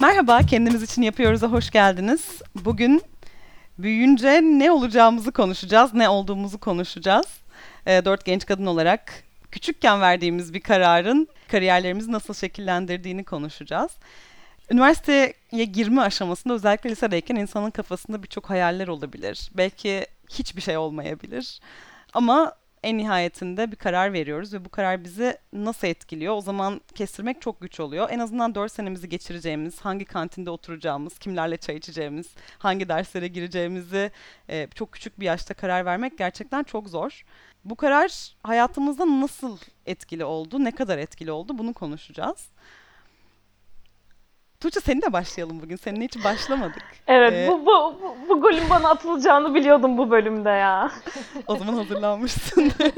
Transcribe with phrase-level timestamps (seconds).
[0.00, 2.42] Merhaba, kendimiz için yapıyoruz'a hoş geldiniz.
[2.54, 3.02] Bugün
[3.78, 7.26] büyüyünce ne olacağımızı konuşacağız, ne olduğumuzu konuşacağız.
[7.86, 13.90] E, dört genç kadın olarak küçükken verdiğimiz bir kararın kariyerlerimizi nasıl şekillendirdiğini konuşacağız.
[14.70, 19.50] Üniversiteye girme aşamasında özellikle lisedeyken insanın kafasında birçok hayaller olabilir.
[19.54, 21.60] Belki hiçbir şey olmayabilir.
[22.14, 26.34] Ama en nihayetinde bir karar veriyoruz ve bu karar bizi nasıl etkiliyor?
[26.34, 28.08] O zaman kestirmek çok güç oluyor.
[28.10, 32.26] En azından 4 senemizi geçireceğimiz, hangi kantinde oturacağımız, kimlerle çay içeceğimiz,
[32.58, 34.10] hangi derslere gireceğimizi
[34.48, 37.24] e, çok küçük bir yaşta karar vermek gerçekten çok zor.
[37.64, 42.48] Bu karar hayatımızda nasıl etkili oldu, ne kadar etkili oldu bunu konuşacağız.
[44.60, 45.76] Tuğçe seninle başlayalım bugün.
[45.76, 46.82] Seninle hiç başlamadık.
[47.06, 50.90] Evet ee, bu, bu, bu, bu golün bana atılacağını biliyordum bu bölümde ya.
[51.46, 52.92] o zaman hazırlanmışsındır.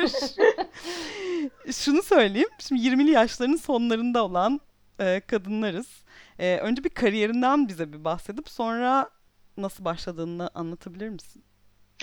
[1.73, 2.49] Şunu söyleyeyim.
[2.59, 4.61] Şimdi 20'li yaşlarının sonlarında olan
[5.01, 6.05] e, kadınlarız.
[6.39, 9.11] E, önce bir kariyerinden bize bir bahsedip sonra
[9.57, 11.45] nasıl başladığını anlatabilir misin?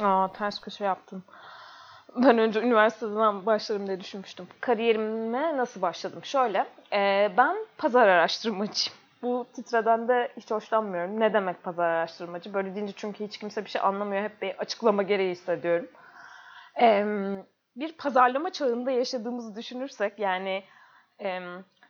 [0.02, 1.24] Aa ters köşe yaptım.
[2.16, 4.48] Ben önce üniversiteden başlarım diye düşünmüştüm.
[4.62, 6.20] Kariyerime nasıl başladım?
[6.24, 8.99] Şöyle, e, ben pazar araştırmacıyım.
[9.22, 11.20] Bu titreden de hiç hoşlanmıyorum.
[11.20, 12.54] Ne demek pazar araştırmacı?
[12.54, 14.24] Böyle deyince çünkü hiç kimse bir şey anlamıyor.
[14.24, 15.88] Hep bir açıklama gereği hissediyorum.
[16.82, 17.06] Ee,
[17.76, 20.64] bir pazarlama çağında yaşadığımızı düşünürsek yani
[21.22, 21.40] e,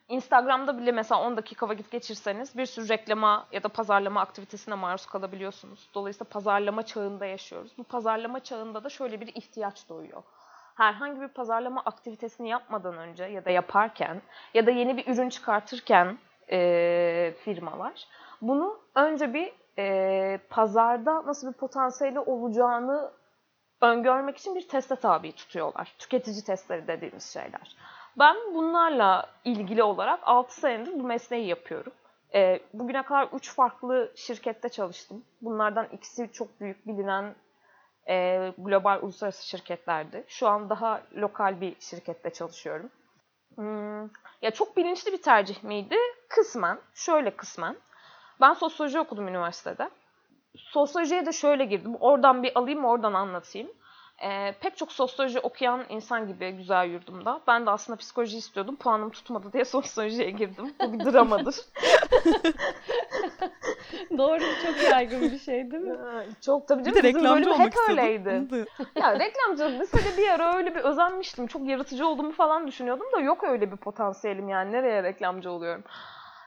[0.08, 5.06] Instagram'da bile mesela 10 dakika vakit geçirseniz bir sürü reklama ya da pazarlama aktivitesine maruz
[5.06, 5.90] kalabiliyorsunuz.
[5.94, 7.72] Dolayısıyla pazarlama çağında yaşıyoruz.
[7.78, 10.24] Bu pazarlama çağında da şöyle bir ihtiyaç doğuyor
[10.80, 14.22] herhangi bir pazarlama aktivitesini yapmadan önce ya da yaparken
[14.54, 16.18] ya da yeni bir ürün çıkartırken
[16.52, 18.08] e, firmalar.
[18.42, 23.12] Bunu önce bir e, pazarda nasıl bir potansiyeli olacağını
[23.82, 25.96] öngörmek için bir teste tabi tutuyorlar.
[26.00, 27.76] Tüketici testleri dediğimiz şeyler.
[28.20, 31.94] Ben bunlarla ilgili olarak 6 senedir bu mesleği yapıyorum.
[32.34, 35.24] E, bugüne kadar 3 farklı şirkette çalıştım.
[35.42, 37.36] Bunlardan ikisi çok büyük bilinen
[38.10, 40.24] e, global uluslararası şirketlerdi.
[40.28, 42.90] Şu an daha lokal bir şirkette çalışıyorum.
[43.56, 44.10] Hmm,
[44.42, 45.96] ya çok bilinçli bir tercih miydi?
[46.30, 46.80] Kısmen.
[46.94, 47.78] Şöyle kısmen.
[48.42, 49.90] Ben sosyoloji okudum üniversitede.
[50.58, 51.96] Sosyolojiye de şöyle girdim.
[51.96, 53.72] Oradan bir alayım oradan anlatayım.
[54.24, 57.42] Ee, pek çok sosyoloji okuyan insan gibi güzel yurdumda.
[57.48, 58.76] Ben de aslında psikoloji istiyordum.
[58.76, 60.74] Puanım tutmadı diye sosyolojiye girdim.
[60.82, 61.56] Bu bir dramadır.
[64.18, 65.98] Doğru çok yaygın bir şey değil mi?
[66.42, 66.98] çok tabii canım.
[66.98, 68.46] Bir de reklamcı olmak hep öyleydi.
[68.96, 71.48] ya reklamcı lisede bir ara öyle bir özenmiştim.
[71.48, 74.72] Çok yaratıcı olduğumu falan düşünüyordum da yok öyle bir potansiyelim yani.
[74.72, 75.84] Nereye reklamcı oluyorum?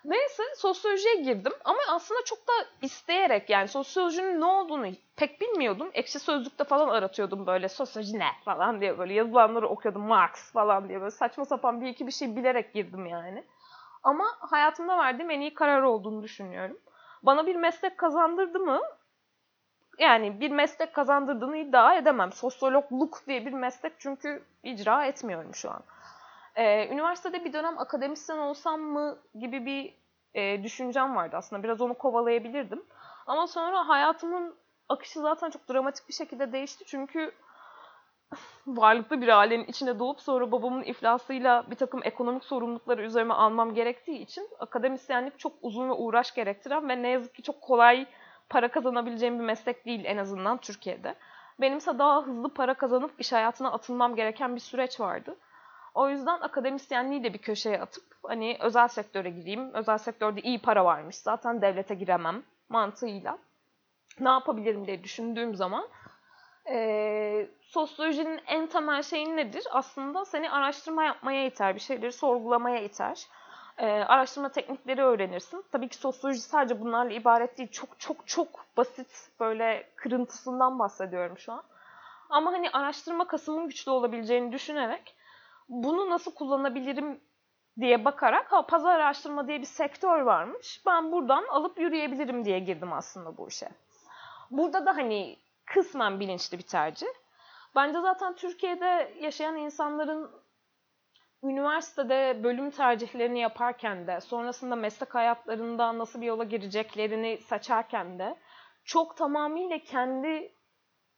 [0.04, 2.52] Neyse sosyolojiye girdim ama aslında çok da
[2.82, 4.86] isteyerek yani sosyolojinin ne olduğunu
[5.16, 5.90] pek bilmiyordum.
[5.94, 11.00] Ekşi Sözlük'te falan aratıyordum böyle sosyoloji ne falan diye böyle yazılanları okuyordum Marx falan diye
[11.00, 13.44] böyle saçma sapan bir iki bir şey bilerek girdim yani.
[14.02, 16.78] Ama hayatımda verdiğim en iyi karar olduğunu düşünüyorum.
[17.22, 18.80] Bana bir meslek kazandırdı mı?
[19.98, 22.32] Yani bir meslek kazandırdığını iddia edemem.
[22.32, 25.82] Sosyologluk diye bir meslek çünkü icra etmiyorum şu an.
[26.56, 29.94] Ee, üniversitede bir dönem akademisyen olsam mı gibi bir
[30.34, 31.62] e, düşüncem vardı aslında.
[31.62, 32.84] Biraz onu kovalayabilirdim.
[33.26, 34.54] Ama sonra hayatımın
[34.88, 36.84] akışı zaten çok dramatik bir şekilde değişti.
[36.86, 37.32] Çünkü
[38.66, 44.18] varlıklı bir ailenin içinde doğup sonra babamın iflasıyla bir takım ekonomik sorumlulukları üzerime almam gerektiği
[44.18, 48.06] için akademisyenlik çok uzun ve uğraş gerektiren ve ne yazık ki çok kolay
[48.48, 51.14] para kazanabileceğim bir meslek değil en azından Türkiye'de.
[51.60, 55.36] Benimse daha hızlı para kazanıp iş hayatına atılmam gereken bir süreç vardı.
[55.94, 59.74] O yüzden akademisyenliği de bir köşeye atıp hani özel sektöre gireyim.
[59.74, 61.16] Özel sektörde iyi para varmış.
[61.16, 63.38] Zaten devlete giremem mantığıyla.
[64.20, 65.88] Ne yapabilirim diye düşündüğüm zaman
[66.70, 69.64] e, sosyolojinin en temel şeyi nedir?
[69.70, 73.26] Aslında seni araştırma yapmaya iter, bir şeyleri sorgulamaya iter.
[73.78, 75.64] E, araştırma teknikleri öğrenirsin.
[75.72, 77.70] Tabii ki sosyoloji sadece bunlarla ibaret değil.
[77.70, 81.62] Çok çok çok basit böyle kırıntısından bahsediyorum şu an.
[82.30, 85.16] Ama hani araştırma kasımın güçlü olabileceğini düşünerek
[85.68, 87.20] bunu nasıl kullanabilirim
[87.80, 90.82] diye bakarak ha pazar araştırma diye bir sektör varmış.
[90.86, 93.68] Ben buradan alıp yürüyebilirim diye girdim aslında bu işe.
[94.50, 95.36] Burada da hani
[95.66, 97.06] kısmen bilinçli bir tercih.
[97.74, 100.30] Bence zaten Türkiye'de yaşayan insanların
[101.42, 108.36] üniversitede bölüm tercihlerini yaparken de sonrasında meslek hayatlarında nasıl bir yola gireceklerini seçerken de
[108.84, 110.52] çok tamamıyla kendi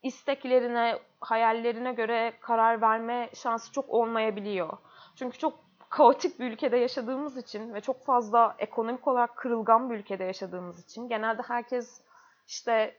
[0.03, 4.79] isteklerine, hayallerine göre karar verme şansı çok olmayabiliyor.
[5.17, 10.25] Çünkü çok kaotik bir ülkede yaşadığımız için ve çok fazla ekonomik olarak kırılgan bir ülkede
[10.25, 12.03] yaşadığımız için genelde herkes
[12.47, 12.97] işte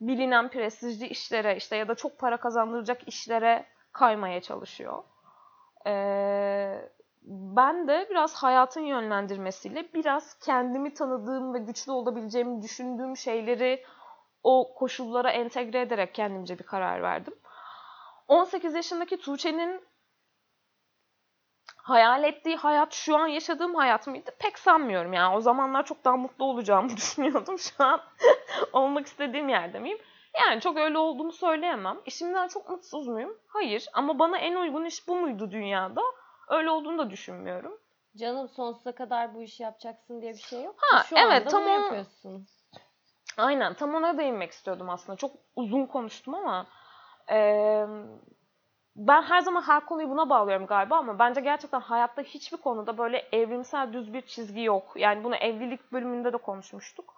[0.00, 5.02] bilinen prestijli işlere işte ya da çok para kazandıracak işlere kaymaya çalışıyor.
[5.86, 6.90] Ee,
[7.28, 13.84] ben de biraz hayatın yönlendirmesiyle biraz kendimi tanıdığım ve güçlü olabileceğimi düşündüğüm şeyleri
[14.42, 17.34] o koşullara entegre ederek kendimce bir karar verdim.
[18.28, 19.80] 18 yaşındaki Tuğçe'nin
[21.88, 24.30] hayal ettiği hayat şu an yaşadığım hayat mıydı?
[24.38, 25.36] Pek sanmıyorum yani.
[25.36, 27.58] O zamanlar çok daha mutlu olacağımı düşünüyordum.
[27.58, 28.00] Şu an
[28.72, 29.98] olmak istediğim yerde miyim?
[30.40, 31.98] Yani çok öyle olduğumu söyleyemem.
[32.06, 33.38] İşimden çok mutsuz muyum?
[33.48, 33.86] Hayır.
[33.94, 36.00] Ama bana en uygun iş bu muydu dünyada?
[36.48, 37.78] Öyle olduğunu da düşünmüyorum.
[38.16, 40.74] Canım sonsuza kadar bu işi yapacaksın diye bir şey yok.
[40.78, 42.46] Ha, Şu evet, anda tam bunu yapıyorsun.
[43.36, 45.16] Aynen tam ona değinmek istiyordum aslında.
[45.16, 46.66] Çok uzun konuştum ama
[47.30, 47.86] eee,
[48.98, 53.28] ben her zaman her konuyu buna bağlıyorum galiba ama bence gerçekten hayatta hiçbir konuda böyle
[53.32, 54.92] evrimsel düz bir çizgi yok.
[54.96, 57.14] Yani bunu evlilik bölümünde de konuşmuştuk.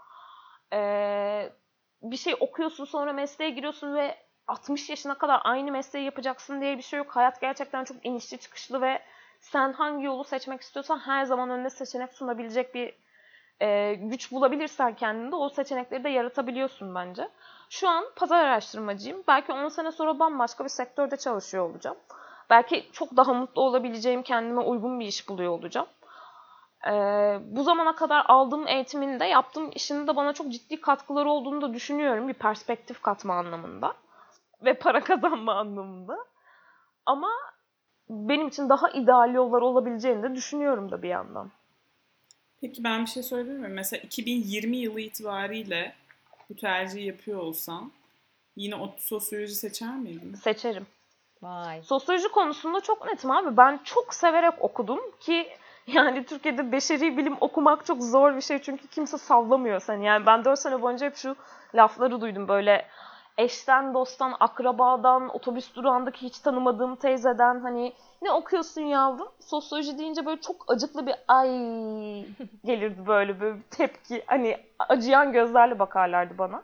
[0.72, 1.52] Eee,
[2.02, 4.16] bir şey okuyorsun sonra mesleğe giriyorsun ve
[4.46, 7.16] 60 yaşına kadar aynı mesleği yapacaksın diye bir şey yok.
[7.16, 9.02] Hayat gerçekten çok inişli çıkışlı ve
[9.40, 12.94] sen hangi yolu seçmek istiyorsan her zaman önüne seçenek sunabilecek bir
[13.60, 17.28] e, güç bulabilirsen kendinde o seçenekleri de yaratabiliyorsun bence.
[17.70, 19.22] Şu an pazar araştırmacıyım.
[19.28, 21.96] Belki 10 sene sonra bambaşka bir sektörde çalışıyor olacağım.
[22.50, 25.86] Belki çok daha mutlu olabileceğim, kendime uygun bir iş buluyor olacağım.
[26.86, 26.92] E,
[27.42, 31.74] bu zamana kadar aldığım eğitimin de yaptığım işin de bana çok ciddi katkıları olduğunu da
[31.74, 32.28] düşünüyorum.
[32.28, 33.94] Bir perspektif katma anlamında.
[34.64, 36.16] Ve para kazanma anlamında.
[37.06, 37.30] Ama
[38.08, 41.50] benim için daha ideal yollar olabileceğini de düşünüyorum da bir yandan.
[42.60, 43.74] Peki ben bir şey söyleyebilir miyim?
[43.74, 45.94] Mesela 2020 yılı itibariyle
[46.50, 47.92] bu tercihi yapıyor olsan
[48.56, 50.34] yine o sosyoloji seçer miydin?
[50.34, 50.86] Seçerim.
[51.42, 51.82] Vay.
[51.82, 53.56] Sosyoloji konusunda çok netim abi.
[53.56, 55.48] Ben çok severek okudum ki
[55.86, 60.06] yani Türkiye'de beşeri bilim okumak çok zor bir şey çünkü kimse sallamıyor seni.
[60.06, 61.36] Yani ben 4 sene boyunca hep şu
[61.74, 62.86] lafları duydum böyle
[63.40, 67.92] eşten, dosttan, akrabadan, otobüs durağındaki hiç tanımadığım teyzeden hani
[68.22, 69.28] ne okuyorsun yavrum?
[69.40, 71.48] Sosyoloji deyince böyle çok acıklı bir ay
[72.64, 74.22] gelirdi böyle bir tepki.
[74.26, 76.62] Hani acıyan gözlerle bakarlardı bana.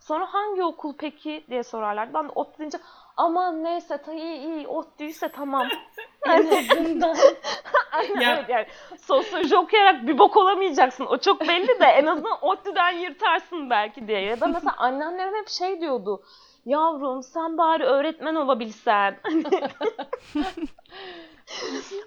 [0.00, 2.14] Sonra hangi okul peki diye sorarlardı.
[2.14, 2.78] Ben de ot deyince
[3.16, 5.68] aman neyse ta iyi iyi ot değilse tamam.
[6.26, 7.16] En azından.
[7.92, 8.66] Aynen, Ya- evet yani
[9.02, 11.06] sosyoloji okuyarak bir bok olamayacaksın.
[11.06, 14.20] O çok belli de en azından ODTÜ'den yırtarsın belki diye.
[14.20, 16.22] Ya da mesela anneannem hep şey diyordu.
[16.66, 19.16] Yavrum sen bari öğretmen olabilsen.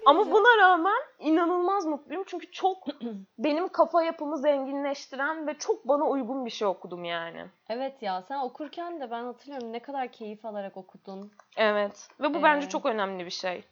[0.06, 2.24] Ama buna rağmen inanılmaz mutluyum.
[2.26, 2.86] Çünkü çok
[3.38, 7.46] benim kafa yapımı zenginleştiren ve çok bana uygun bir şey okudum yani.
[7.68, 11.32] Evet ya sen okurken de ben hatırlıyorum ne kadar keyif alarak okudun.
[11.56, 12.08] Evet.
[12.20, 13.64] Ve bu bence Ee, çok önemli bir şey.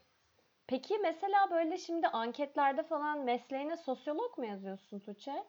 [0.67, 5.44] Peki mesela böyle şimdi anketlerde falan mesleğine sosyolog mu yazıyorsun Tuğçe?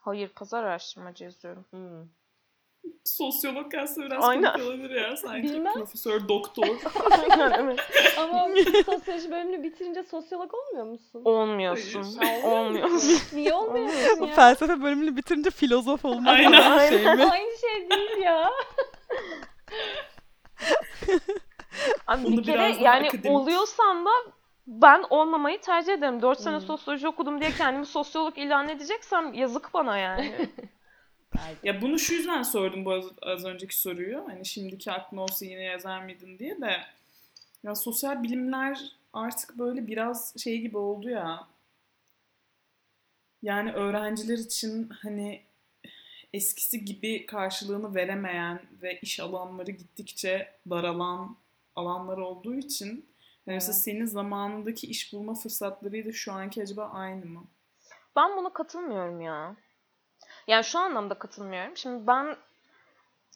[0.00, 1.64] Hayır, pazar araştırmacı yazıyorum.
[1.70, 2.08] Hmm.
[3.04, 4.52] Sosyolog aslında biraz Aynen.
[4.52, 5.42] komik olabilir ya sanki.
[5.42, 5.72] Bilmem.
[5.74, 6.66] Profesör, doktor.
[7.30, 7.80] Aynen evet.
[8.18, 8.48] Ama
[8.86, 11.22] sosyoloji bölümünü bitirince sosyolog olmuyor musun?
[11.24, 12.06] Olmuyorsun.
[12.18, 12.44] Hayır.
[12.44, 13.18] Olmuyorsun.
[13.38, 14.34] Niye olmuyorsun O ya?
[14.34, 16.52] felsefe bölümünü bitirince filozof olmak Aynen.
[16.52, 17.24] bir şey mi?
[17.32, 18.50] Aynı şey değil ya.
[22.06, 23.30] Abi Onu bir kere yani akademik.
[23.38, 24.10] oluyorsan da
[24.66, 26.22] ben olmamayı tercih ederim.
[26.22, 26.66] 4 sene Hmm.
[26.66, 30.34] sosyoloji okudum diye kendimi sosyolog ilan edeceksem yazık bana yani.
[31.62, 34.24] Ya bunu şu yüzden sordum bu az, az önceki soruyu.
[34.28, 36.76] Hani şimdiki aklın olsa yine yazar mıydın diye de.
[37.62, 41.46] Ya sosyal bilimler artık böyle biraz şey gibi oldu ya.
[43.42, 45.42] Yani öğrenciler için hani
[46.32, 51.36] eskisi gibi karşılığını veremeyen ve iş alanları gittikçe daralan
[51.76, 52.86] alanlar olduğu için
[53.46, 53.82] yani mesela Evet.
[53.82, 57.44] senin zamanındaki iş bulma fırsatlarıyla şu anki acaba aynı mı?
[58.16, 59.56] Ben buna katılmıyorum ya.
[60.46, 61.76] Yani şu anlamda katılmıyorum.
[61.76, 62.36] Şimdi ben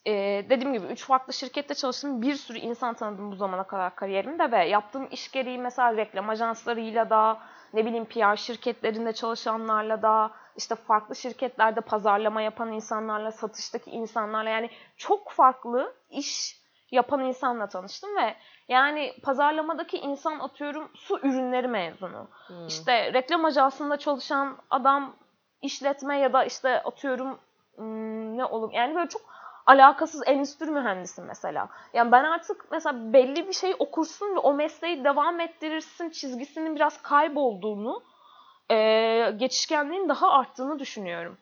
[0.07, 0.13] e,
[0.51, 2.23] dediğim gibi üç farklı şirkette çalıştım.
[2.23, 7.11] Bir sürü insan tanıdım bu zamana kadar kariyerimde ve yaptığım iş gereği mesela reklam ajanslarıyla
[7.11, 7.39] da
[7.75, 14.71] ne bileyim PR şirketlerinde çalışanlarla da işte farklı şirketlerde pazarlama yapan insanlarla, satıştaki insanlarla yani
[14.97, 16.59] çok farklı iş
[16.91, 18.35] yapan insanla tanıştım ve
[18.69, 22.29] yani pazarlamadaki insan atıyorum su ürünleri mezunu.
[22.47, 22.67] Hmm.
[22.67, 25.17] İşte reklam ajansında çalışan adam
[25.63, 27.39] işletme ya da işte atıyorum
[28.37, 29.23] ne olur yani böyle çok
[29.67, 31.69] alakasız endüstri mühendisi mesela.
[31.95, 37.03] Yani ben artık mesela belli bir şey okursun ve o mesleği devam ettirirsin çizgisinin biraz
[37.03, 38.03] kaybolduğunu,
[38.71, 41.39] eee, geçişkenliğin daha arttığını düşünüyorum.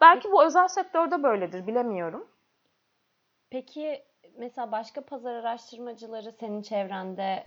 [0.00, 2.28] Belki bu özel sektörde böyledir bilemiyorum.
[3.50, 4.04] Peki
[4.38, 7.46] mesela başka pazar araştırmacıları senin çevrende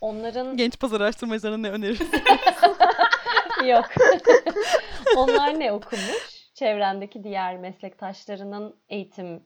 [0.00, 2.10] onların Genç pazar araştırmacılarına ne önerirsin?
[3.64, 3.84] yok.
[5.16, 6.50] Onlar ne okumuş?
[6.54, 9.42] Çevrendeki diğer meslektaşlarının eğitim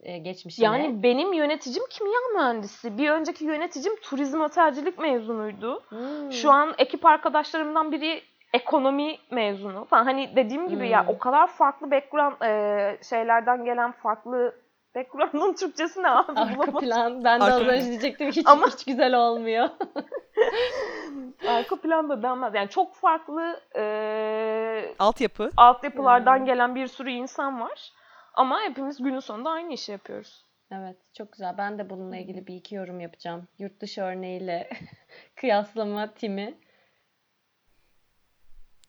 [0.00, 0.66] e, geçmişine.
[0.66, 2.98] Yani benim yöneticim kimya mühendisi.
[2.98, 5.82] Bir önceki yöneticim turizm otelcilik mezunuydu.
[5.88, 6.32] Hmm.
[6.32, 8.22] Şu an ekip arkadaşlarımdan biri
[8.52, 10.04] ekonomi mezunu falan.
[10.04, 11.08] Hani dediğim gibi ya Hmm.
[11.14, 14.63] o kadar farklı background e, şeylerden gelen farklı
[14.94, 16.32] background'un Türkçesi ne abi?
[16.40, 16.80] Arka Bulamadım.
[16.80, 17.24] plan.
[17.24, 19.68] Ben de Arka az önce diyecektim hiç, Ama- hiç güzel olmuyor.
[21.48, 22.54] Arka plan da denmez.
[22.54, 25.50] Yani çok farklı e, Altyapı.
[25.56, 26.44] altyapılardan Hmm.
[26.46, 27.92] gelen bir sürü insan var.
[28.34, 30.44] Ama hepimiz günün sonunda aynı işi yapıyoruz.
[30.72, 31.54] Evet, çok güzel.
[31.58, 33.48] Ben de bununla ilgili bir iki yorum yapacağım.
[33.58, 34.68] Yurt dışı örneğiyle
[35.36, 36.54] kıyaslama timi.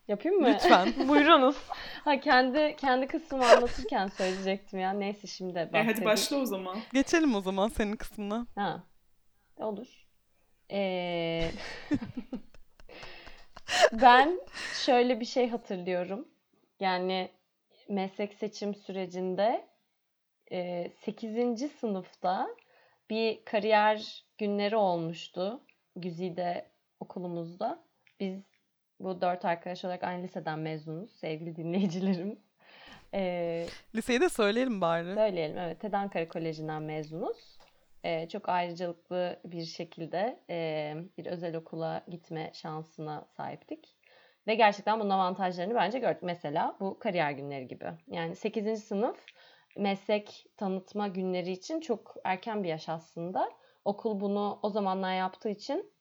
[0.08, 0.48] Yapayım mı?
[0.54, 0.94] Lütfen.
[1.08, 1.56] Buyurunuz.
[2.04, 4.94] Ha kendi kendi kısmımı anlatırken söyleyecektim ya.
[4.94, 6.06] Neyse şimdi E, hadi bahsedeyim.
[6.06, 6.78] başla o zaman.
[6.94, 8.48] Geçelim o zaman senin kısmına.
[8.56, 8.84] Ha.
[9.58, 10.06] Olur.
[10.72, 11.52] Ee,
[13.94, 14.40] ben
[14.86, 16.28] şöyle bir şey hatırlıyorum.
[16.80, 17.30] Yani
[17.90, 19.68] meslek seçim sürecinde
[20.52, 21.72] e, 8.
[21.80, 22.48] sınıfta
[23.10, 25.62] bir kariyer günleri olmuştu.
[25.96, 26.70] Güzide
[27.00, 27.84] okulumuzda.
[28.20, 28.44] Biz
[29.00, 32.40] bu dört arkadaş olarak aynı liseden mezunuz sevgili dinleyicilerim.
[33.14, 35.14] Ee, Liseyi de söyleyelim bari.
[35.14, 35.80] Söyleyelim evet.
[35.80, 37.58] TED Ankara Koleji'nden mezunuz.
[38.04, 43.96] Ee, çok ayrıcalıklı bir şekilde e, bir özel okula gitme şansına sahiptik.
[44.48, 46.24] Ve gerçekten bunun avantajlarını bence gördük.
[46.24, 47.86] Mesela bu kariyer günleri gibi.
[48.08, 48.84] Yani 8.
[48.84, 49.26] sınıf
[49.78, 53.52] meslek tanıtma günleri için çok erken bir yaş aslında.
[53.86, 55.94] Okul bunu o zamanlar yaptığı için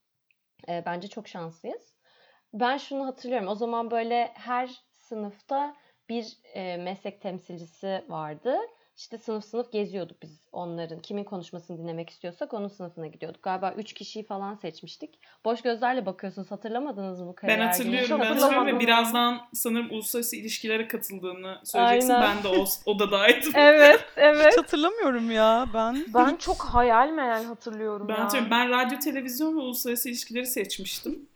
[0.69, 1.94] e, bence çok şanslıyız.
[2.54, 3.49] Ben şunu hatırlıyorum.
[3.49, 5.75] O zaman böyle her sınıfta
[6.08, 8.56] bir e, meslek temsilcisi vardı.
[8.96, 11.00] İşte sınıf sınıf geziyorduk biz onların.
[11.00, 13.42] Kimin konuşmasını dinlemek istiyorsak onun sınıfına gidiyorduk.
[13.42, 15.18] Galiba üç kişiyi falan seçmiştik.
[15.44, 16.50] Boş gözlerle bakıyorsunuz.
[16.50, 22.12] Hatırlamadınız mı bu kariyer Ben hatırlıyorum, ben hatırlıyorum ve birazdan sanırım uluslararası ilişkilere katıldığını söyleyeceksin.
[22.12, 22.37] Aynen.
[22.37, 23.52] Ben de o odadaydım.
[23.56, 24.52] Evet, evet.
[24.52, 26.04] Hiç hatırlamıyorum ya ben.
[26.14, 28.25] Ben çok hayal meyal hatırlıyorum Ben ya.
[28.25, 28.50] hatırlıyorum.
[28.50, 31.28] Ben radyo, televizyon ve uluslararası ilişkileri seçmiştim.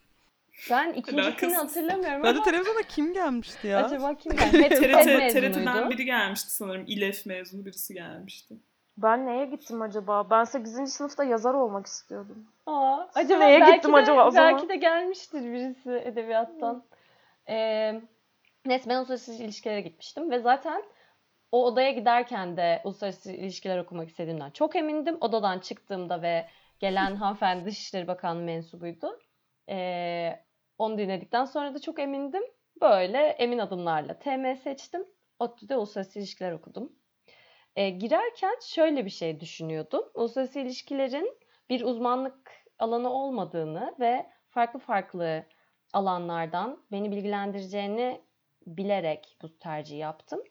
[0.71, 1.57] Ben ikincisini Alakasız.
[1.59, 3.85] hatırlamıyorum ama televizyonda kim gelmişti ya?
[3.85, 4.69] acaba kim geldi?
[4.69, 5.33] TED TRT.
[5.33, 6.85] TRT'den biri gelmişti sanırım.
[6.87, 8.55] İLEF mezunu birisi gelmişti.
[8.97, 10.31] Ben neye gittim acaba?
[10.31, 10.93] Ben 8.
[10.93, 12.47] sınıfta yazar olmak istiyordum.
[12.67, 14.53] Aa, acaba neye belki gittim de, acaba o zaman?
[14.53, 16.85] Belki de gelmiştir birisi edebiyattan.
[17.49, 18.01] Ee,
[18.67, 20.83] neyse ben uluslararası ilişkilere gitmiştim ve zaten
[21.53, 25.17] o odaya giderken de uluslararası ilişkiler okumak istediğimden çok emindim.
[25.21, 26.47] Odadan çıktığımda ve
[26.79, 29.19] gelen hanımefendi Dışişleri Bakanlığı mensubuydu.
[29.69, 30.41] Ee,
[30.79, 32.43] onu dinledikten sonra da çok emindim.
[32.81, 35.07] Böyle emin adımlarla TM seçtim.
[35.39, 36.93] ODTÜ'de uluslararası ilişkiler okudum.
[37.77, 40.05] Ee, girerken şöyle bir şey düşünüyordum.
[40.15, 41.39] Uluslararası ilişkilerin
[41.71, 45.45] bir uzmanlık alanı olmadığını ve farklı farklı
[45.93, 48.21] alanlardan beni bilgilendireceğini
[48.67, 50.43] bilerek bu tercihi yaptım.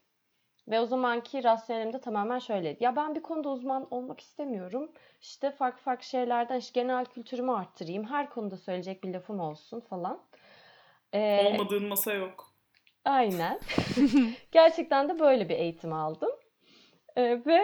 [0.67, 2.83] Ve o zamanki rasyonelim de tamamen şöyleydi.
[2.83, 4.91] Ya ben bir konuda uzman olmak istemiyorum.
[5.21, 8.03] İşte farklı farklı şeylerden işte genel kültürümü arttırayım.
[8.03, 10.19] Her konuda söyleyecek bir lafım olsun falan.
[11.13, 12.51] Ee, Olmadığın masa yok.
[13.05, 13.59] Aynen.
[14.51, 16.31] Gerçekten de böyle bir eğitim aldım.
[17.15, 17.61] Ee, ve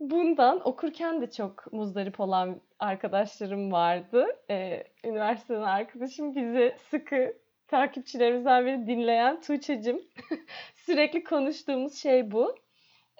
[0.00, 4.26] bundan okurken de çok muzdarip olan arkadaşlarım vardı.
[4.50, 7.34] Ee, üniversiteden arkadaşım bizi sıkı
[7.72, 10.02] takipçilerimizden biri dinleyen Tuğçe'cim.
[10.74, 12.56] Sürekli konuştuğumuz şey bu.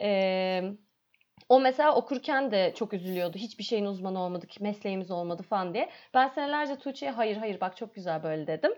[0.01, 0.63] Ee,
[1.49, 3.39] o mesela okurken de çok üzülüyordu.
[3.39, 5.91] Hiçbir şeyin uzmanı olmadık, mesleğimiz olmadı falan diye.
[6.15, 8.73] Ben senelerce Tuğçe'ye hayır hayır bak çok güzel böyle dedim.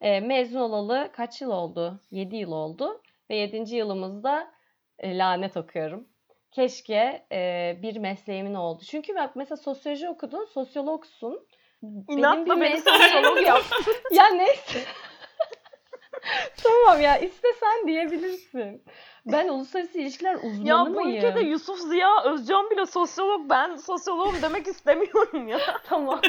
[0.00, 2.00] Ee, mezun olalı kaç yıl oldu?
[2.10, 3.02] 7 yıl oldu.
[3.30, 3.76] Ve 7.
[3.76, 4.50] yılımızda
[4.98, 6.08] e, lanet okuyorum.
[6.52, 8.82] Keşke e, bir mesleğimin oldu.
[8.86, 11.46] Çünkü bak mesela sosyoloji okudun, sosyologsun.
[12.08, 13.62] İnatla beni sosyolog yap.
[14.12, 14.80] ya neyse.
[16.64, 18.84] Tamam ya istesen diyebilirsin.
[19.26, 21.16] Ben uluslararası ilişkiler uzmanı Ya bu mıyım?
[21.16, 23.50] ülkede Yusuf Ziya Özcan bile sosyolog.
[23.50, 25.58] Ben sosyoloğum demek istemiyorum ya.
[25.84, 26.20] Tamam.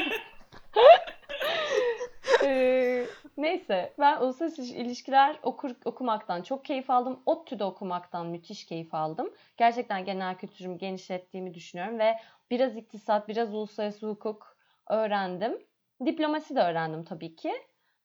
[2.44, 3.06] Ee,
[3.36, 7.20] neyse ben uluslararası ilişkiler okur, okumaktan çok keyif aldım.
[7.26, 9.30] ODTÜ'de okumaktan müthiş keyif aldım.
[9.56, 12.18] Gerçekten genel kültürümü genişlettiğimi düşünüyorum ve
[12.50, 14.56] biraz iktisat, biraz uluslararası hukuk
[14.88, 15.58] öğrendim.
[16.06, 17.52] Diplomasi de öğrendim tabii ki.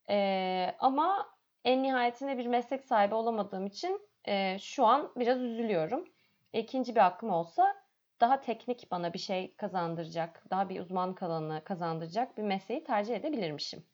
[0.09, 1.29] Ee, ama
[1.67, 6.05] en nihayetinde bir meslek sahibi olamadığım için e, şu an biraz üzülüyorum.
[6.53, 7.75] İkinci bir hakkım olsa
[8.21, 13.85] daha teknik bana bir şey kazandıracak, daha bir uzmanlık alanı kazandıracak bir mesleği tercih edebilirmişim.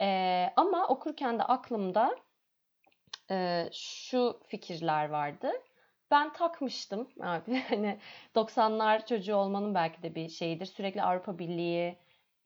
[0.00, 2.16] Ee, ama okurken de aklımda
[3.30, 5.52] e, şu fikirler vardı.
[6.10, 7.62] Ben takmıştım abi.
[7.68, 7.98] Hani
[8.34, 10.66] 90'lar çocuğu olmanın belki de bir şeyidir.
[10.66, 11.98] Sürekli Avrupa Birliği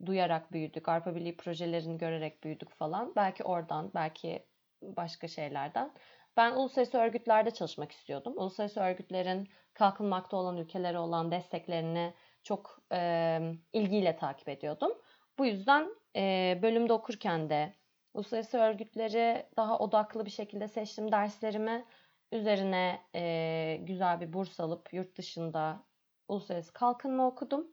[0.07, 0.89] duyarak büyüdük.
[0.89, 3.13] Avrupa Birliği projelerini görerek büyüdük falan.
[3.17, 4.47] Belki oradan, belki
[4.83, 5.93] başka şeylerden.
[6.37, 8.33] Ben uluslararası örgütlerde çalışmak istiyordum.
[8.37, 13.41] Uluslararası örgütlerin kalkınmakta olan ülkelere olan desteklerini çok e,
[13.73, 14.93] ilgiyle takip ediyordum.
[15.39, 17.75] Bu yüzden e, bölümde okurken de
[18.15, 21.85] uluslararası örgütleri daha odaklı bir şekilde seçtim derslerimi.
[22.33, 25.85] Üzerine e, güzel bir burs alıp yurt dışında
[26.29, 27.67] uluslararası kalkınma okudum.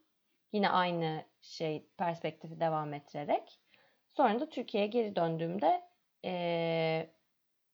[0.51, 3.60] Yine aynı şey perspektifi devam ettirerek.
[4.08, 5.82] Sonra da Türkiye'ye geri döndüğümde
[6.25, 7.10] e,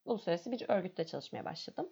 [0.05, 1.89] uluslararası bir örgütte çalışmaya başladım.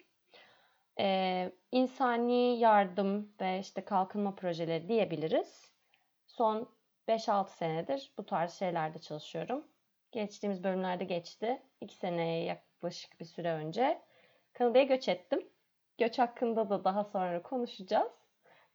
[0.99, 5.71] E, insani yardım ve işte kalkınma projeleri diyebiliriz.
[6.27, 6.69] Son
[7.07, 9.67] 5-6 senedir bu tarz şeylerde çalışıyorum.
[10.11, 11.61] Geçtiğimiz bölümlerde geçti.
[11.81, 14.01] 2 seneye yaklaşık bir süre önce
[14.53, 15.49] Kanada'ya göç ettim.
[15.97, 18.11] Göç hakkında da daha sonra konuşacağız.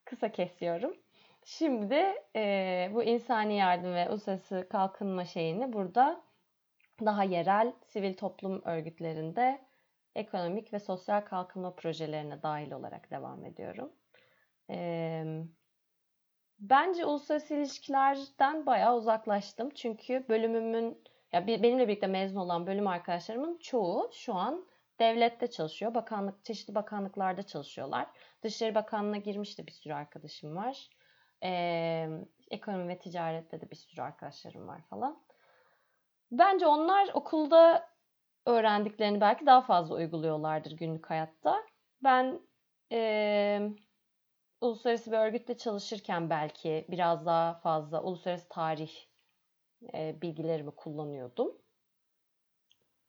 [0.05, 0.97] Kısa kesiyorum.
[1.49, 6.23] Şimdi e, bu insani yardım ve uluslararası kalkınma şeyini burada
[7.05, 9.61] daha yerel sivil toplum örgütlerinde
[10.15, 13.93] ekonomik ve sosyal kalkınma projelerine dahil olarak devam ediyorum.
[14.71, 15.25] E,
[16.59, 19.71] bence uluslararası ilişkilerden bayağı uzaklaştım.
[19.71, 24.67] Çünkü bölümümün, ya benimle birlikte mezun olan bölüm arkadaşlarımın çoğu şu an
[25.01, 25.95] devlette çalışıyor.
[25.95, 28.07] Bakanlık, çeşitli bakanlıklarda çalışıyorlar.
[28.43, 30.89] Dışişleri Bakanlığı'na girmiş de bir sürü arkadaşım var.
[31.47, 32.09] Ee,
[32.51, 35.25] ekonomi ve ticarette de bir sürü arkadaşlarım var falan.
[36.31, 37.89] Bence onlar okulda
[38.47, 41.63] öğrendiklerini belki daha fazla uyguluyorlardır günlük hayatta.
[42.03, 42.41] Ben
[42.93, 43.71] e,
[44.61, 48.93] uluslararası bir örgütle çalışırken belki biraz daha fazla uluslararası tarih
[49.95, 51.59] e, bilgilerimi kullanıyordum.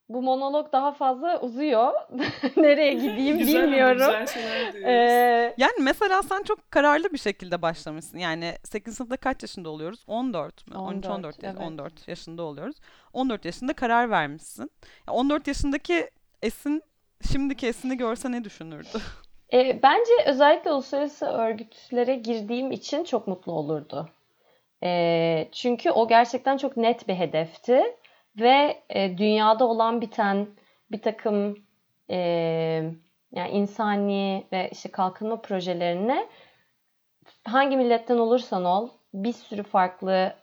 [0.10, 1.94] Bu monolog daha fazla uzuyor.
[2.58, 3.98] Nereye gideyim güzel bilmiyorum.
[3.98, 4.94] Güzel şeyler duyuyoruz.
[4.96, 8.18] Ee, Yani mesela sen çok kararlı bir şekilde başlamışsın.
[8.18, 8.96] Yani 8.
[8.96, 10.04] sınıfta kaç yaşında oluyoruz?
[10.08, 10.78] 14 mü?
[10.78, 11.68] 14, 13-14 yaş- evet.
[11.68, 12.76] 14 yaşında oluyoruz.
[13.14, 14.72] 14 yaşında karar vermişsin.
[15.08, 16.10] Ya 14 yaşındaki
[16.42, 16.84] Esin
[17.32, 18.88] şimdiki Esin'i görse ne düşünürdü?
[19.54, 24.10] E, bence özellikle uluslararası örgütlere girdiğim için çok mutlu olurdu.
[24.84, 27.84] E, çünkü o gerçekten çok net bir hedefti
[28.40, 30.48] ve e, dünyada olan biten
[30.92, 31.58] bir takım
[32.10, 32.18] e,
[33.32, 36.28] yani insani ve işte kalkınma projelerine
[37.44, 40.36] hangi milletten olursan ol bir sürü farklı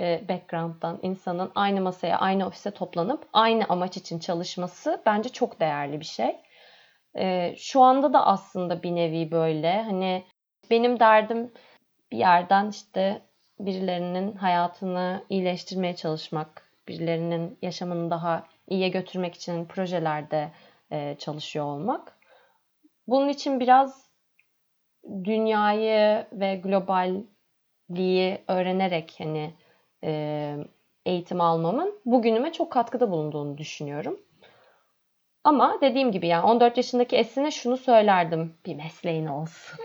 [0.00, 6.00] e, background'dan insanın aynı masaya, aynı ofise toplanıp aynı amaç için çalışması bence çok değerli
[6.00, 6.36] bir şey.
[7.16, 9.82] E, şu anda da aslında bir nevi böyle.
[9.82, 10.24] Hani
[10.70, 11.52] benim derdim
[12.12, 13.22] bir yerden işte
[13.58, 20.48] birilerinin hayatını iyileştirmeye çalışmak, birilerinin yaşamını daha iyiye götürmek için projelerde
[20.92, 22.16] e, çalışıyor olmak.
[23.06, 24.10] Bunun için biraz
[25.24, 29.54] dünyayı ve globalliği öğrenerek hani
[30.04, 30.56] e,
[31.06, 34.20] eğitim almamın bugünüme çok katkıda bulunduğunu düşünüyorum.
[35.44, 38.54] Ama dediğim gibi yani 14 yaşındaki Esin'e şunu söylerdim.
[38.66, 39.80] Bir mesleğin olsun.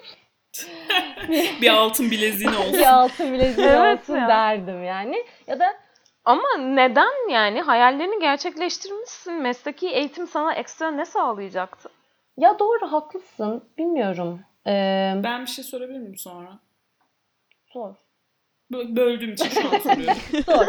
[1.61, 2.73] bir altın bileziğin olsun.
[2.73, 4.27] bir altın bileziğin Evet olsun ya.
[4.27, 5.25] derdim yani.
[5.47, 5.65] Ya da
[6.25, 7.61] Ama neden yani?
[7.61, 9.33] Hayallerini gerçekleştirmişsin.
[9.33, 11.89] Mesleki eğitim sana ekstra ne sağlayacaktı?
[12.37, 13.63] ya doğru haklısın.
[13.77, 14.39] Bilmiyorum.
[14.67, 16.59] Ee, Ben bir şey sorabilir miyim sonra?
[17.73, 17.95] zor.
[18.71, 20.43] Bö- Böldüğüm için şu an soruyorum.
[20.45, 20.65] Zor.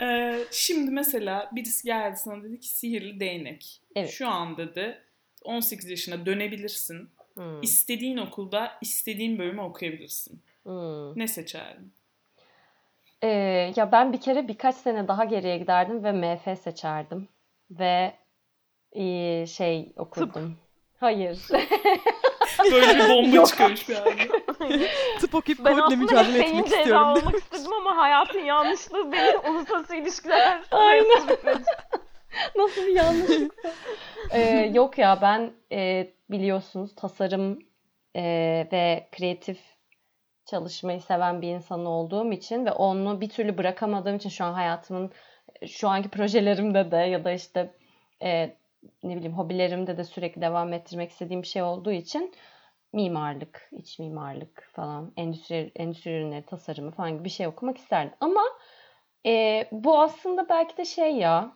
[0.00, 3.80] Ee, şimdi mesela birisi geldi sana dedi ki sihirli değnek.
[3.96, 4.10] Evet.
[4.10, 5.02] Şu an dedi
[5.44, 7.08] 18 yaşına dönebilirsin.
[7.34, 7.62] Hmm.
[7.62, 10.42] İstediğin okulda istediğin bölümü okuyabilirsin.
[10.62, 11.18] Hmm.
[11.18, 11.92] Ne seçerdin?
[13.22, 17.28] Ee, ya ben bir kere birkaç sene daha geriye giderdim ve MF seçerdim.
[17.70, 18.12] Ve
[18.92, 20.56] e, şey okurdum.
[21.00, 21.38] Hayır.
[22.72, 24.84] Böyle bir bomba Yok çıkıyormuş bir anda.
[25.20, 27.06] Tıp okuyup Ben Covid'le mücadele etmek istiyorum.
[27.06, 30.62] olmak istedim ama hayatın yanlışlığı beni uluslararası ilişkiler.
[30.70, 31.28] Aynen.
[32.56, 33.72] Nasıl bir yanlışlıksa.
[34.32, 37.58] Ee, yok ya ben e, biliyorsunuz tasarım
[38.16, 38.22] e,
[38.72, 39.58] ve kreatif
[40.50, 45.12] çalışmayı seven bir insan olduğum için ve onu bir türlü bırakamadığım için şu an hayatımın
[45.66, 47.74] şu anki projelerimde de ya da işte
[48.22, 48.56] e,
[49.02, 52.34] ne bileyim hobilerimde de sürekli devam ettirmek istediğim bir şey olduğu için
[52.92, 58.14] mimarlık, iç mimarlık falan, endüstri, endüstri ürünleri tasarımı falan gibi bir şey okumak isterdim.
[58.20, 58.42] Ama
[59.26, 61.52] e, bu aslında belki de şey ya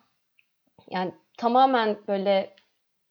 [0.90, 2.54] yani tamamen böyle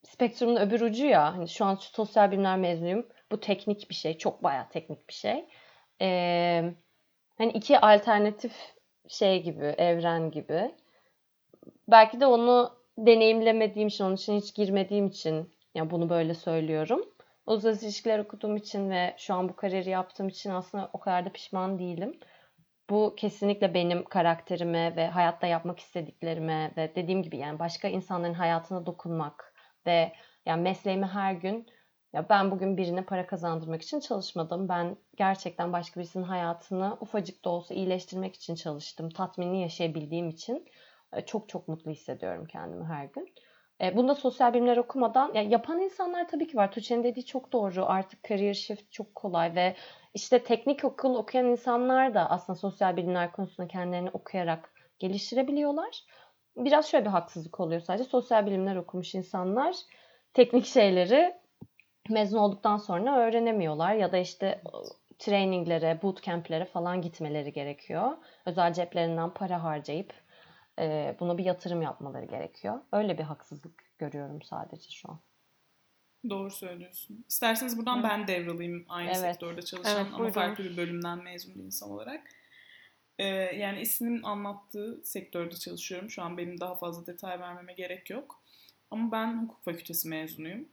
[0.03, 1.37] spektrumun öbür ucu ya.
[1.37, 3.07] Hani şu an sosyal bilimler mezunuyum.
[3.31, 4.17] Bu teknik bir şey.
[4.17, 5.45] Çok bayağı teknik bir şey.
[6.01, 6.73] Ee,
[7.37, 8.53] hani iki alternatif
[9.07, 10.71] şey gibi, evren gibi.
[11.87, 17.05] Belki de onu deneyimlemediğim için, onun için hiç girmediğim için ya bunu böyle söylüyorum.
[17.47, 21.29] Uluslararası ilişkiler okuduğum için ve şu an bu kariyeri yaptığım için aslında o kadar da
[21.29, 22.19] pişman değilim.
[22.89, 28.85] Bu kesinlikle benim karakterime ve hayatta yapmak istediklerime ve dediğim gibi yani başka insanların hayatına
[28.85, 29.53] dokunmak
[29.85, 30.13] ve
[30.45, 31.67] yani mesleğimi her gün
[32.13, 34.69] Ya ben bugün birine para kazandırmak için çalışmadım.
[34.69, 39.09] Ben gerçekten başka birisinin hayatını ufacık da olsa iyileştirmek için çalıştım.
[39.09, 40.65] Tatminli yaşayabildiğim için
[41.13, 43.33] e, çok çok mutlu hissediyorum kendimi her gün.
[43.81, 46.71] E, bunda sosyal bilimler okumadan ya yapan insanlar tabii ki var.
[46.71, 47.85] Tuğçe'nin dediği çok doğru.
[47.85, 49.75] Artık career shift çok kolay ve
[50.13, 56.03] işte teknik okul okuyan insanlar da aslında sosyal bilimler konusunda kendilerini okuyarak geliştirebiliyorlar.
[56.57, 58.03] Biraz şöyle bir haksızlık oluyor sadece.
[58.03, 59.75] Sosyal bilimler okumuş insanlar
[60.33, 61.42] teknik şeyleri
[62.09, 64.61] mezun olduktan sonra öğrenemiyorlar ya da işte
[65.19, 68.17] traininglere, bootcamp'lere falan gitmeleri gerekiyor.
[68.45, 70.13] Özel ceplerinden para harcayıp
[70.79, 72.79] e, buna bir yatırım yapmaları gerekiyor.
[72.91, 75.19] Öyle bir haksızlık görüyorum sadece şu an.
[76.29, 77.25] Doğru söylüyorsun.
[77.29, 78.09] İsterseniz buradan evet.
[78.09, 79.17] ben devralayım aynı evet.
[79.17, 82.27] sektörde çalışan evet, ama farklı bir bölümden mezun bir insan olarak.
[83.19, 86.09] Ee, yani ismin anlattığı sektörde çalışıyorum.
[86.09, 88.43] Şu an benim daha fazla detay vermeme gerek yok.
[88.91, 90.69] Ama ben hukuk fakültesi mezunuyum.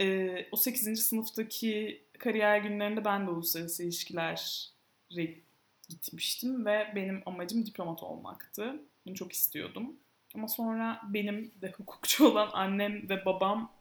[0.00, 1.02] Ee, o 8.
[1.06, 4.68] sınıftaki kariyer günlerinde ben de uluslararası ilişkiler
[5.88, 8.82] gitmiştim ve benim amacım diplomat olmaktı.
[9.06, 9.96] Bunu çok istiyordum.
[10.34, 13.72] Ama sonra benim de hukukçu olan annem ve babam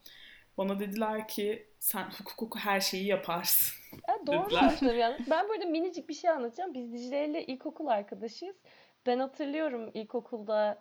[0.57, 3.73] bana dediler ki sen hukuk her şeyi yaparsın.
[4.07, 5.17] Ya doğru aslında yani.
[5.29, 6.73] Ben burada minicik bir şey anlatacağım.
[6.73, 8.55] Biz Dicle ile ilkokul arkadaşıyız.
[9.05, 10.79] Ben hatırlıyorum ilkokulda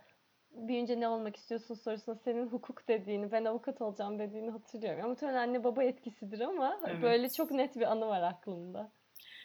[0.54, 5.00] büyünce ne olmak istiyorsun sorusuna senin hukuk dediğini, ben avukat olacağım dediğini hatırlıyorum.
[5.00, 7.02] Ama muhtemelen anne baba etkisidir ama evet.
[7.02, 8.90] böyle çok net bir anı var aklımda.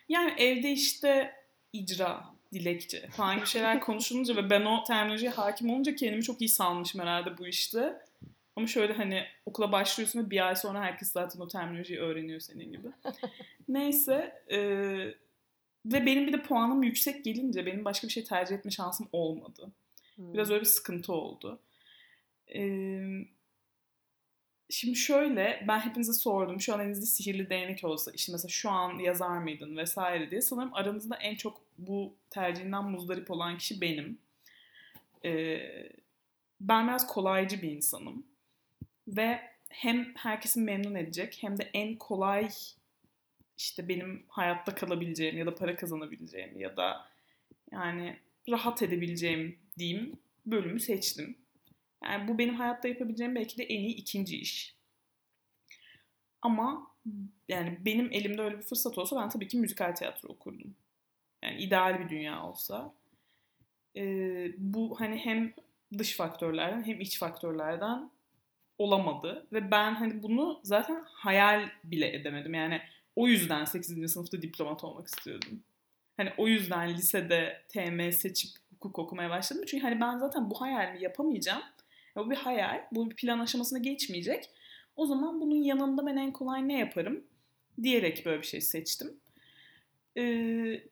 [0.10, 1.34] Yani evde işte
[1.74, 6.50] icra, dilekçe falan gibi şeyler konuşulunca ve ben o terminolojiye hakim olunca kendimi çok iyi
[6.50, 8.02] salmışım herhalde bu işte.
[8.56, 12.72] Ama şöyle hani okula başlıyorsun ve bir ay sonra herkes zaten o terminolojiyi öğreniyor senin
[12.72, 12.88] gibi.
[13.68, 14.44] Neyse.
[14.52, 14.60] E,
[15.86, 19.72] ve benim bir de puanım yüksek gelince benim başka bir şey tercih etme şansım olmadı.
[20.18, 21.60] Biraz öyle bir sıkıntı oldu.
[22.56, 23.02] Ee,
[24.70, 29.00] şimdi şöyle ben hepinize sordum şu an elinizde sihirli değnek olsa işte mesela şu an
[29.00, 30.42] yazar mıydın vesaire diye.
[30.42, 34.20] Sanırım aranızda en çok bu tercihinden muzdarip olan kişi benim.
[35.26, 35.92] Ee,
[36.62, 38.26] ben biraz kolaycı bir insanım.
[39.08, 42.50] Ve hem herkesi memnun edecek hem de en kolay
[43.58, 47.10] işte benim hayatta kalabileceğim ya da para kazanabileceğim ya da
[47.72, 51.38] yani rahat edebileceğim diyeyim bölümü seçtim.
[52.04, 54.76] Yani bu benim hayatta yapabileceğim belki de en iyi ikinci iş.
[56.42, 56.92] Ama
[57.50, 60.76] yani benim elimde öyle bir fırsat olsa ben tabii ki müzikal tiyatro okurdum.
[61.44, 62.94] Yani ideal bir dünya olsa.
[63.96, 65.54] Ee, bu hani hem
[65.98, 68.12] dış faktörlerden hem iç faktörlerden
[68.78, 69.48] olamadı.
[69.54, 72.54] Ve ben hani bunu zaten hayal bile edemedim.
[72.54, 72.82] Yani
[73.16, 74.12] o yüzden 8.
[74.12, 75.64] sınıfta diplomat olmak istiyordum.
[76.18, 78.52] Hani o yüzden lisede TM seçip
[78.88, 79.64] hukuk okumaya başladım.
[79.68, 81.62] Çünkü hani ben zaten bu hayalimi yapamayacağım.
[82.16, 82.82] Bu bir hayal.
[82.92, 84.50] Bu bir plan aşamasına geçmeyecek.
[84.96, 87.24] O zaman bunun yanında ben en kolay ne yaparım
[87.84, 89.20] diyerek böyle bir şey seçtim.
[90.18, 90.84] Ee,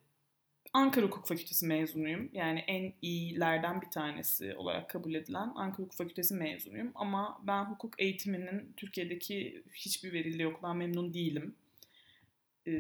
[0.74, 2.30] Ankara Hukuk Fakültesi mezunuyum.
[2.34, 6.92] Yani en iyilerden bir tanesi olarak kabul edilen Ankara Hukuk Fakültesi mezunuyum.
[6.96, 11.56] Ama ben hukuk eğitiminin Türkiye'deki hiçbir verildiği okuldan memnun değilim.
[12.68, 12.72] Ee,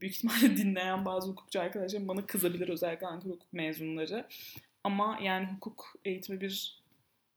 [0.00, 4.26] büyük ihtimalle dinleyen bazı hukukçu arkadaşlarım bana kızabilir özellikle Ankara Hukuk mezunları.
[4.84, 6.82] Ama yani hukuk eğitimi bir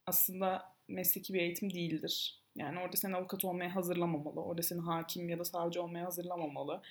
[0.06, 2.41] aslında mesleki bir eğitim değildir.
[2.56, 4.41] Yani orada seni avukat olmaya hazırlamamalı.
[4.41, 6.82] Orada seni hakim ya da savcı olmaya hazırlamamalı.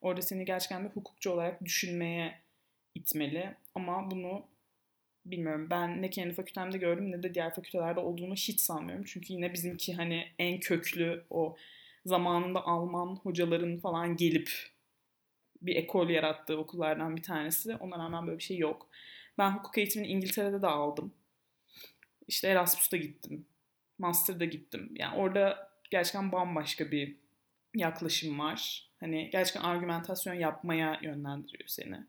[0.00, 2.40] Orada seni gerçekten bir hukukçu olarak düşünmeye
[2.94, 3.54] itmeli.
[3.74, 4.46] Ama bunu
[5.26, 9.04] bilmiyorum ben ne kendi fakültemde gördüm ne de diğer fakültelerde olduğunu hiç sanmıyorum.
[9.04, 11.56] Çünkü yine bizimki hani en köklü o
[12.04, 14.50] zamanında Alman hocaların falan gelip
[15.62, 17.76] bir ekol yarattığı okullardan bir tanesi.
[17.76, 18.88] Ona rağmen böyle bir şey yok.
[19.38, 21.14] Ben hukuk eğitimini İngiltere'de de aldım.
[22.28, 23.46] İşte Erasmus'ta gittim.
[23.98, 24.90] Master'da gittim.
[24.94, 27.16] Yani orada gerçekten bambaşka bir
[27.74, 28.90] yaklaşım var.
[29.00, 32.06] Hani gerçekten argümentasyon yapmaya yönlendiriyor seni.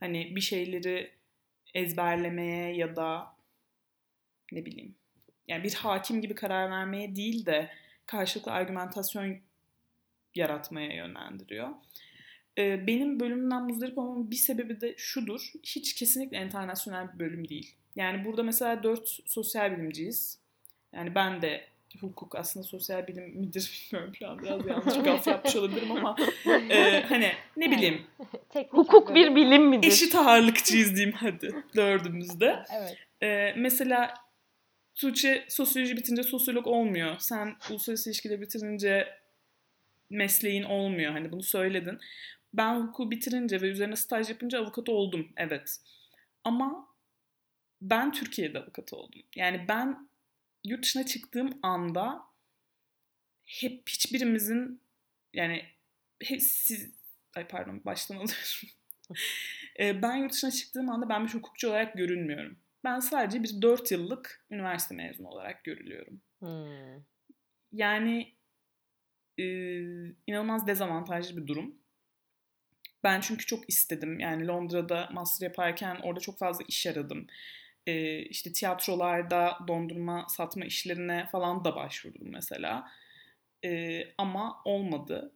[0.00, 1.10] Hani bir şeyleri
[1.74, 3.36] ezberlemeye ya da
[4.52, 4.94] ne bileyim
[5.48, 7.70] yani bir hakim gibi karar vermeye değil de
[8.06, 9.38] karşılıklı argümentasyon
[10.34, 11.68] yaratmaya yönlendiriyor.
[12.60, 15.52] Ee, benim bölümümden muzdarip olmamın bir sebebi de şudur.
[15.62, 17.74] Hiç kesinlikle internasyonel bir bölüm değil.
[17.96, 20.38] Yani burada mesela dört sosyal bilimciyiz.
[20.92, 21.64] Yani ben de
[22.00, 26.16] hukuk aslında sosyal bilim midir bilmiyorum şu an biraz yanlış gaf yapmış olabilirim ama
[26.70, 28.02] e, hani ne bileyim
[28.70, 29.88] hukuk bir bilim midir?
[29.88, 32.64] Eşit ağırlıkçıyız diyeyim hadi dördümüzde.
[32.72, 32.96] evet.
[33.22, 34.14] E, mesela
[34.94, 37.16] Tuğçe sosyoloji bitince sosyolog olmuyor.
[37.18, 39.08] Sen uluslararası ilişkileri bitirince
[40.10, 41.12] mesleğin olmuyor.
[41.12, 41.98] Hani bunu söyledin.
[42.54, 45.32] Ben hukuku bitirince ve üzerine staj yapınca avukat oldum.
[45.36, 45.76] Evet.
[46.44, 46.88] Ama
[47.80, 49.22] ben Türkiye'de avukat oldum.
[49.36, 50.08] Yani ben
[50.64, 52.22] yurt dışına çıktığım anda
[53.44, 54.82] hep hiçbirimizin
[55.34, 55.64] yani
[56.22, 56.90] hep siz
[57.36, 58.68] ay pardon baştan alıyorum.
[59.80, 62.58] e, ben yurt dışına çıktığım anda ben bir hukukçu olarak görünmüyorum.
[62.84, 66.20] Ben sadece bir 4 yıllık üniversite mezunu olarak görülüyorum.
[66.38, 67.04] Hmm.
[67.72, 68.34] Yani
[69.38, 69.44] e,
[70.26, 71.80] inanılmaz dezavantajlı bir durum.
[73.04, 74.20] Ben çünkü çok istedim.
[74.20, 77.26] Yani Londra'da master yaparken orada çok fazla iş aradım.
[77.86, 82.88] E, işte tiyatrolarda dondurma satma işlerine falan da başvurdum mesela.
[83.64, 85.32] E, ama olmadı.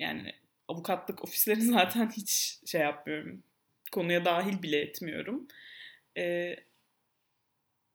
[0.00, 0.34] Yani
[0.68, 3.42] avukatlık ofisleri zaten hiç şey yapmıyorum.
[3.92, 5.48] Konuya dahil bile etmiyorum.
[6.18, 6.56] E,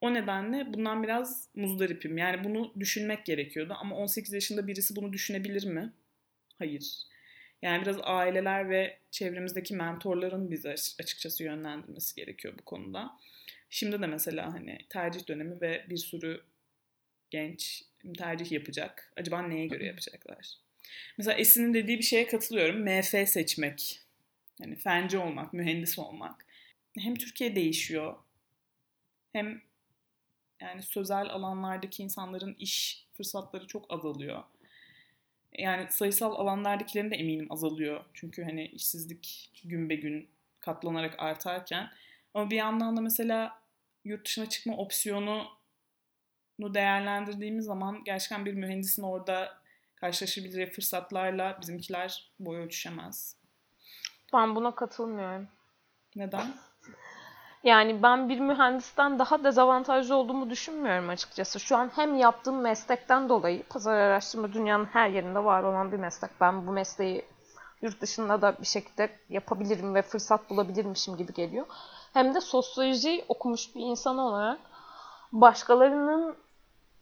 [0.00, 2.18] o nedenle bundan biraz muzdaripim.
[2.18, 5.92] Yani bunu düşünmek gerekiyordu ama 18 yaşında birisi bunu düşünebilir mi?
[6.58, 6.94] Hayır.
[7.62, 13.10] Yani biraz aileler ve çevremizdeki mentorların bizi açıkçası yönlendirmesi gerekiyor bu konuda.
[13.70, 16.42] Şimdi de mesela hani tercih dönemi ve bir sürü
[17.30, 17.84] genç
[18.18, 19.12] tercih yapacak.
[19.16, 20.58] Acaba neye göre yapacaklar?
[21.18, 22.80] Mesela Esin'in dediği bir şeye katılıyorum.
[22.84, 24.00] MF seçmek.
[24.60, 26.46] Yani fence olmak, mühendis olmak.
[26.98, 28.16] Hem Türkiye değişiyor.
[29.32, 29.62] Hem
[30.60, 34.42] yani sözel alanlardaki insanların iş fırsatları çok azalıyor.
[35.52, 38.04] Yani sayısal alanlardakilerin de eminim azalıyor.
[38.14, 40.28] Çünkü hani işsizlik gün be gün
[40.60, 41.90] katlanarak artarken.
[42.34, 43.60] Ama bir yandan da mesela
[44.04, 45.46] yurt dışına çıkma opsiyonu
[46.60, 49.58] değerlendirdiğimiz zaman gerçekten bir mühendisin orada
[49.96, 53.36] karşılaşabileceği fırsatlarla bizimkiler boy ölçüşemez.
[54.32, 55.48] Ben buna katılmıyorum.
[56.16, 56.54] Neden?
[57.64, 61.60] Yani ben bir mühendisten daha dezavantajlı olduğumu düşünmüyorum açıkçası.
[61.60, 66.30] Şu an hem yaptığım meslekten dolayı pazar araştırma dünyanın her yerinde var olan bir meslek.
[66.40, 67.24] Ben bu mesleği
[67.82, 71.66] yurt dışında da bir şekilde yapabilirim ve fırsat bulabilirmişim gibi geliyor.
[72.12, 74.58] Hem de sosyoloji okumuş bir insan olarak
[75.32, 76.36] başkalarının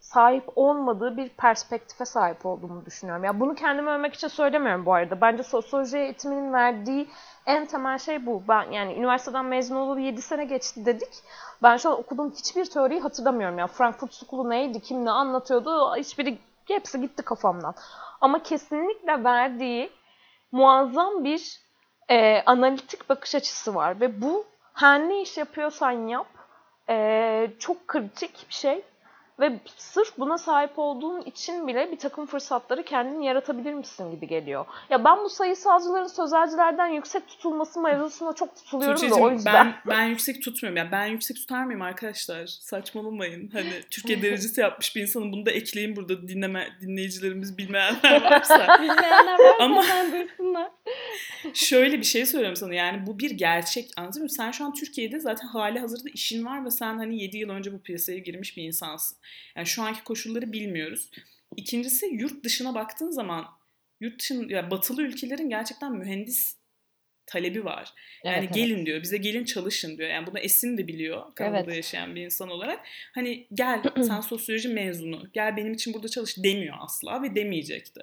[0.07, 3.25] sahip olmadığı bir perspektife sahip olduğumu düşünüyorum.
[3.25, 5.21] Ya bunu kendime övmek için söylemiyorum bu arada.
[5.21, 7.09] Bence sosyoloji eğitiminin verdiği
[7.47, 8.43] en temel şey bu.
[8.49, 11.09] Ben yani üniversiteden mezun olalı 7 sene geçti dedik.
[11.63, 13.59] Ben şu an okuduğum hiçbir teoriyi hatırlamıyorum.
[13.59, 16.39] Ya Frankfurt School'u neydi, kim ne anlatıyordu hiçbiri
[16.69, 17.75] hepsi gitti kafamdan.
[18.21, 19.91] Ama kesinlikle verdiği
[20.53, 21.61] muazzam bir
[22.09, 26.27] e, analitik bakış açısı var ve bu her ne iş yapıyorsan yap
[26.89, 28.85] e, çok kritik bir şey
[29.41, 34.65] ve sırf buna sahip olduğun için bile bir takım fırsatları kendin yaratabilir misin gibi geliyor.
[34.91, 39.55] Ya ben bu sayısalcıların sözelcilerden yüksek tutulması mevzusuna çok tutuluyorum da o yüzden.
[39.55, 40.77] Ben, ben yüksek tutmuyorum.
[40.77, 42.47] Yani ben yüksek tutar mıyım arkadaşlar?
[42.47, 43.51] Saçmalamayın.
[43.53, 48.79] Hani Türkiye derecesi yapmış bir insanın bunu da ekleyin burada dinleme dinleyicilerimiz bilmeyenler varsa.
[48.81, 50.71] bilmeyenler varsa Ama buyursunlar.
[51.55, 52.75] Şöyle bir şey söylüyorum sana.
[52.75, 53.91] Yani bu bir gerçek.
[53.97, 54.31] Anladın mı?
[54.31, 57.73] Sen şu an Türkiye'de zaten hali hazırda işin var ve sen hani 7 yıl önce
[57.73, 59.19] bu piyasaya girmiş bir insansın.
[59.57, 61.11] Yani şu anki koşulları bilmiyoruz.
[61.57, 63.47] İkincisi yurt dışına baktığın zaman
[64.01, 66.57] yurt dışın ya batılı ülkelerin gerçekten mühendis
[67.27, 67.93] talebi var.
[68.25, 68.87] Yani evet, gelin evet.
[68.87, 69.03] diyor.
[69.03, 70.11] Bize gelin çalışın diyor.
[70.11, 71.35] Yani bunu Esin de biliyor.
[71.35, 71.77] Kanada'da evet.
[71.77, 72.87] yaşayan bir insan olarak.
[73.13, 75.23] Hani gel sen sosyoloji mezunu.
[75.33, 78.01] Gel benim için burada çalış demiyor asla ve demeyecekti.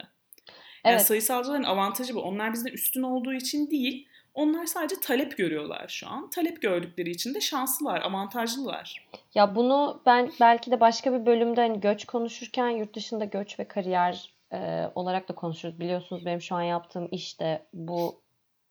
[0.86, 1.06] Yani evet.
[1.06, 2.22] sayısalcıların avantajı bu.
[2.22, 4.08] Onlar bizden üstün olduğu için değil.
[4.34, 6.30] Onlar sadece talep görüyorlar şu an.
[6.30, 9.08] Talep gördükleri için de şanslılar, avantajlılar.
[9.36, 13.68] Ya bunu ben belki de başka bir bölümde hani göç konuşurken yurt dışında göç ve
[13.68, 15.80] kariyer e, olarak da konuşuruz.
[15.80, 18.22] Biliyorsunuz benim şu an yaptığım iş de bu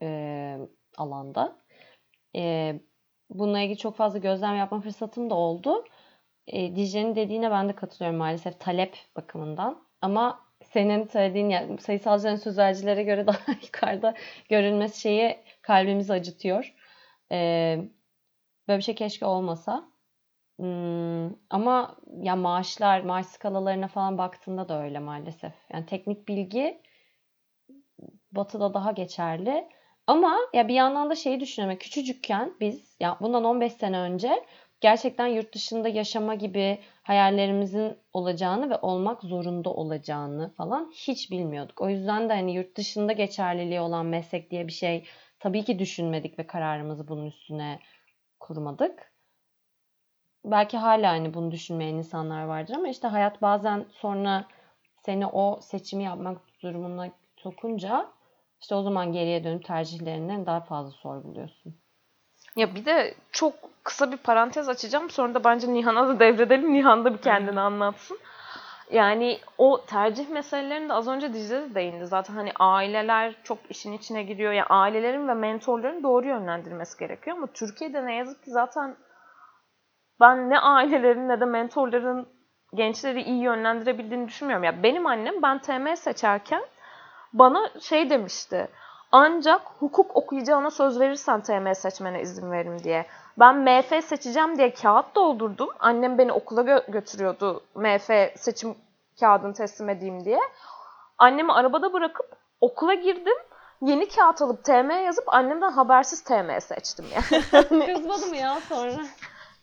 [0.02, 0.58] e,
[0.96, 1.56] alanda.
[2.36, 2.74] E,
[3.30, 5.84] bununla ilgili çok fazla gözlem yapma fırsatım da oldu.
[6.46, 9.82] E, Dicle'nin dediğine ben de katılıyorum maalesef talep bakımından.
[10.00, 10.40] Ama
[10.72, 14.14] senin söylediğin yani sayısalcıların sözelcilere göre daha yukarıda
[14.48, 16.74] görünmesi şeyi kalbimizi acıtıyor.
[17.32, 17.78] Ee,
[18.68, 19.92] böyle bir şey keşke olmasa.
[20.58, 25.52] Hmm, ama ya maaşlar, maaş skalalarına falan baktığında da öyle maalesef.
[25.72, 26.82] Yani teknik bilgi
[28.32, 29.68] batıda daha geçerli.
[30.06, 31.78] Ama ya bir yandan da şeyi düşünüyorum.
[31.78, 34.44] Küçücükken biz ya bundan 15 sene önce
[34.82, 41.80] gerçekten yurt dışında yaşama gibi hayallerimizin olacağını ve olmak zorunda olacağını falan hiç bilmiyorduk.
[41.80, 45.04] O yüzden de hani yurt dışında geçerliliği olan meslek diye bir şey
[45.40, 47.80] tabii ki düşünmedik ve kararımızı bunun üstüne
[48.40, 49.12] kurmadık.
[50.44, 54.44] Belki hala hani bunu düşünmeyen insanlar vardır ama işte hayat bazen sonra
[55.06, 58.12] seni o seçimi yapmak durumuna sokunca
[58.60, 61.81] işte o zaman geriye dönüp tercihlerinden daha fazla sorguluyorsun.
[62.56, 65.10] Ya bir de çok kısa bir parantez açacağım.
[65.10, 66.72] Sonra da bence Nihan'a da devredelim.
[66.72, 68.18] Nihan da bir kendini anlatsın.
[68.90, 72.06] Yani o tercih meselelerinde az önce Dicle de değindi.
[72.06, 74.52] Zaten hani aileler çok işin içine giriyor.
[74.52, 77.36] Yani ailelerin ve mentorların doğru yönlendirmesi gerekiyor.
[77.36, 78.96] Ama Türkiye'de ne yazık ki zaten
[80.20, 82.28] ben ne ailelerin ne de mentorların
[82.74, 84.64] gençleri iyi yönlendirebildiğini düşünmüyorum.
[84.64, 86.62] Ya benim annem ben TM seçerken
[87.32, 88.68] bana şey demişti.
[89.12, 93.06] Ancak hukuk okuyacağına söz verirsen TM seçmene izin veririm diye.
[93.38, 95.68] Ben MF seçeceğim diye kağıt doldurdum.
[95.78, 98.74] Annem beni okula gö- götürüyordu MF seçim
[99.20, 100.40] kağıdını teslim edeyim diye.
[101.18, 102.26] Annemi arabada bırakıp
[102.60, 103.36] okula girdim.
[103.82, 107.42] Yeni kağıt alıp TM yazıp annemden habersiz TM seçtim yani.
[107.94, 108.92] Kızmadı mı ya sonra?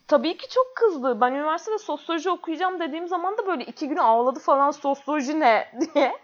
[0.08, 1.22] Tabii ki çok kızdı.
[1.22, 6.18] Ben üniversitede sosyoloji okuyacağım dediğim zaman da böyle iki gün ağladı falan sosyoloji ne diye.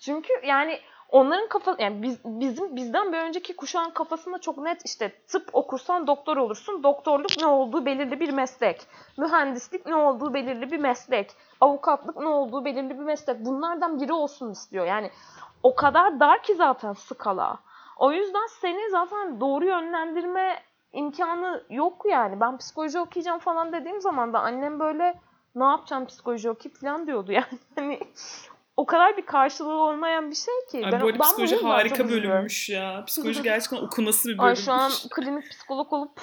[0.00, 0.78] Çünkü yani
[1.12, 6.06] onların kafa yani biz, bizim bizden bir önceki kuşağın kafasında çok net işte tıp okursan
[6.06, 6.82] doktor olursun.
[6.82, 8.86] Doktorluk ne olduğu belirli bir meslek.
[9.18, 11.30] Mühendislik ne olduğu belirli bir meslek.
[11.60, 13.44] Avukatlık ne olduğu belirli bir meslek.
[13.44, 14.86] Bunlardan biri olsun istiyor.
[14.86, 15.10] Yani
[15.62, 17.58] o kadar dar ki zaten skala.
[17.96, 22.40] O yüzden seni zaten doğru yönlendirme imkanı yok yani.
[22.40, 25.20] Ben psikoloji okuyacağım falan dediğim zaman da annem böyle
[25.54, 27.58] ne yapacağım psikoloji okuyup falan diyordu yani.
[27.74, 28.00] Hani
[28.82, 30.86] o kadar bir karşılığı olmayan bir şey ki.
[30.86, 33.04] Ay, ben, bu arada ben psikoloji harika bölümmüş ya.
[33.06, 34.64] Psikoloji gerçekten okunası bir Ay bölümmüş.
[34.64, 36.20] şu an klinik psikolog olup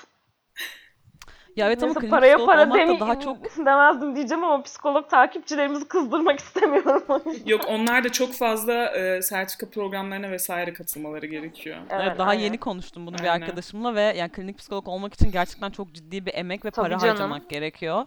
[1.55, 5.87] Ya evet ama neyse paraya para olmak da daha çok demezdim diyeceğim ama psikolog takipçilerimizi
[5.87, 7.21] kızdırmak istemiyorum.
[7.45, 11.77] Yok onlar da çok fazla e, sertifika programlarına vesaire katılmaları gerekiyor.
[11.89, 12.43] Evet, daha aynen.
[12.43, 13.41] yeni konuştum bunu bir Aynen.
[13.41, 16.99] arkadaşımla ve yani klinik psikolog olmak için gerçekten çok ciddi bir emek ve Tabii para
[16.99, 17.09] canım.
[17.15, 18.05] harcamak gerekiyor.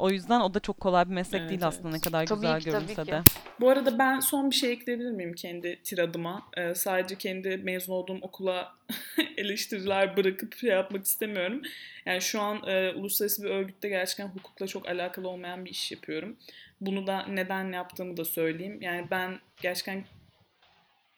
[0.00, 1.98] O yüzden o da çok kolay bir meslek Evet, değil aslında evet.
[2.04, 3.10] ne kadar Tabii güzel ki, tabii görünse ki.
[3.12, 3.22] de.
[3.60, 6.42] Bu arada ben son bir şey ekleyebilir miyim kendi tiradıma?
[6.56, 8.72] Ee, sadece kendi mezun olduğum okula
[9.36, 11.62] eleştiriler bırakıp şey yapmak istemiyorum.
[12.06, 16.36] Yani şu an e, uluslararası bir örgütte gerçekten hukukla çok alakalı olmayan bir iş yapıyorum.
[16.80, 18.78] Bunu da neden yaptığımı da söyleyeyim.
[18.82, 20.04] Yani ben gerçekten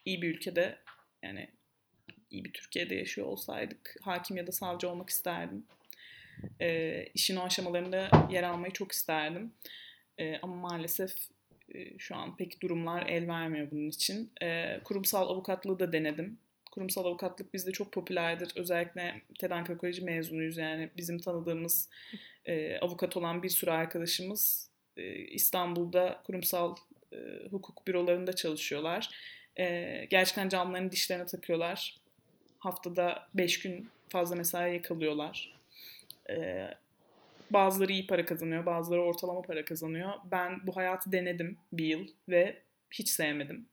[0.05, 0.79] iyi bir ülkede
[1.23, 1.49] yani
[2.31, 5.65] iyi bir Türkiye'de yaşıyor olsaydık hakim ya da savcı olmak isterdim.
[6.61, 9.53] E, işin o aşamalarında yer almayı çok isterdim.
[10.19, 11.15] E, ama maalesef
[11.75, 14.33] e, şu an pek durumlar el vermiyor bunun için.
[14.43, 16.39] E, kurumsal avukatlığı da denedim.
[16.71, 18.53] Kurumsal avukatlık bizde çok popülerdir.
[18.57, 21.89] Özellikle TED Ankara Koleji mezunuyuz yani bizim tanıdığımız
[22.45, 26.77] e, avukat olan bir sürü arkadaşımız e, İstanbul'da kurumsal
[27.13, 27.17] e,
[27.51, 29.11] hukuk bürolarında çalışıyorlar.
[29.59, 32.01] E, gerçekten camlarını dişlerine takıyorlar.
[32.59, 35.62] Haftada 5 gün fazla mesai yakalıyorlar.
[36.31, 36.69] E,
[37.51, 40.13] bazıları iyi para kazanıyor, bazıları ortalama para kazanıyor.
[40.31, 43.67] Ben bu hayatı denedim bir yıl ve hiç sevmedim.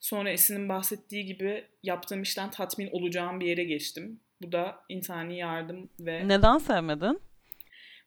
[0.00, 4.20] Sonra Esin'in bahsettiği gibi yaptığım işten tatmin olacağım bir yere geçtim.
[4.42, 7.20] Bu da insani yardım ve Neden sevmedin?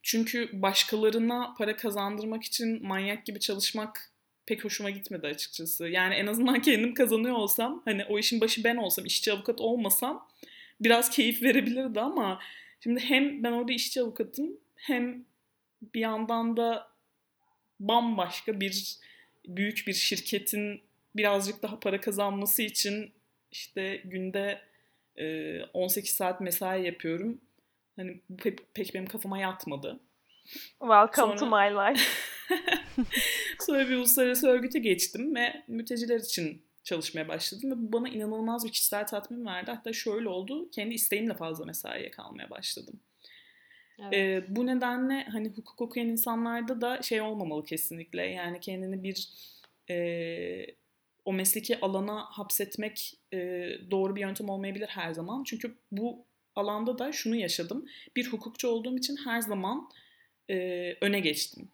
[0.04, 4.10] çünkü başkalarına para kazandırmak için manyak gibi çalışmak
[4.46, 5.88] pek hoşuma gitmedi açıkçası.
[5.88, 10.28] Yani en azından kendim kazanıyor olsam, hani o işin başı ben olsam, işçi avukat olmasam
[10.82, 12.39] biraz keyif verebilirdi ama
[12.84, 15.26] şimdi hem ben orada işçi avukatım hem
[15.93, 16.88] bir yandan da
[17.80, 18.98] bambaşka bir
[19.48, 20.82] büyük bir şirketin
[21.15, 23.12] birazcık daha para kazanması için
[23.52, 24.62] işte günde
[25.15, 27.41] e, 18 saat mesai yapıyorum.
[27.96, 30.00] Hani bu pek, pek benim kafama yatmadı.
[30.80, 32.04] Welcome to Sonra- my life.
[33.60, 38.72] Sonra bir uluslararası örgüte geçtim ve mülteciler için çalışmaya başladım ve bu bana inanılmaz bir
[38.72, 39.72] kişisel tatmin verdi.
[39.72, 43.00] Hatta şöyle oldu, kendi isteğimle fazla mesaiye kalmaya başladım.
[44.00, 44.13] Evet.
[44.13, 48.26] Ee, bu nedenle hani hukuk okuyan insanlarda da şey olmamalı kesinlikle.
[48.26, 49.30] Yani kendini bir
[49.89, 50.65] e,
[51.26, 53.38] o mesleki alana hapsetmek e,
[53.91, 55.43] doğru bir yöntem olmayabilir her zaman.
[55.43, 57.86] Çünkü bu alanda da şunu yaşadım.
[58.15, 59.89] Bir hukukçu olduğum için her zaman
[60.50, 60.56] e,
[61.02, 61.69] öne geçtim.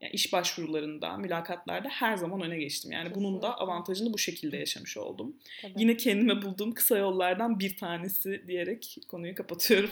[0.00, 2.92] Yani iş başvurularında, mülakatlarda her zaman öne geçtim.
[2.92, 5.36] Yani bunun da avantajını bu şekilde yaşamış oldum.
[5.62, 5.72] Tabii.
[5.76, 9.90] Yine kendime bulduğum kısa yollardan bir tanesi diyerek konuyu kapatıyorum.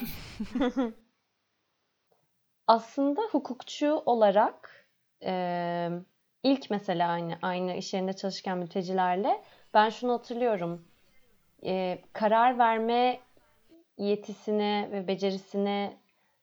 [2.66, 4.86] Aslında hukukçu olarak
[5.24, 5.88] e,
[6.42, 9.42] ilk mesela aynı aynı iş yerinde çalışırken mültecilerle
[9.74, 10.84] ben şunu hatırlıyorum.
[11.64, 13.20] E, karar verme
[13.98, 15.96] yetisini ve becerisini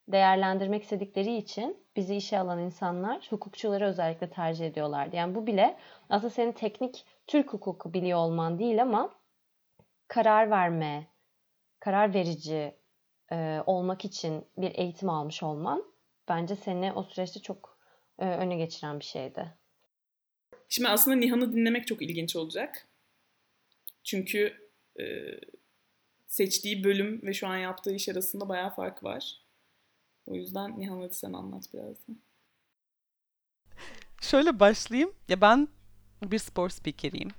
[0.08, 5.16] değerlendirmek istedikleri için bizi işe alan insanlar hukukçuları özellikle tercih ediyorlardı.
[5.16, 5.78] Yani bu bile
[6.10, 9.16] aslında senin teknik Türk hukuku biliyor olman değil ama
[10.08, 11.08] karar verme,
[11.80, 12.76] karar verici
[13.32, 15.84] e, olmak için bir eğitim almış olman
[16.28, 17.78] bence seni o süreçte çok
[18.20, 19.54] e, öne geçiren bir şeydi.
[20.70, 22.88] Şimdi aslında Nihan'ı dinlemek çok ilginç olacak.
[24.04, 25.04] Çünkü e,
[26.28, 29.43] seçtiği bölüm ve şu an yaptığı iş arasında bayağı fark var.
[30.26, 32.14] O yüzden Nihan hadi sen anlat biraz da.
[34.22, 35.12] Şöyle başlayayım.
[35.28, 35.68] Ya ben
[36.24, 37.32] bir spor spikeriyim.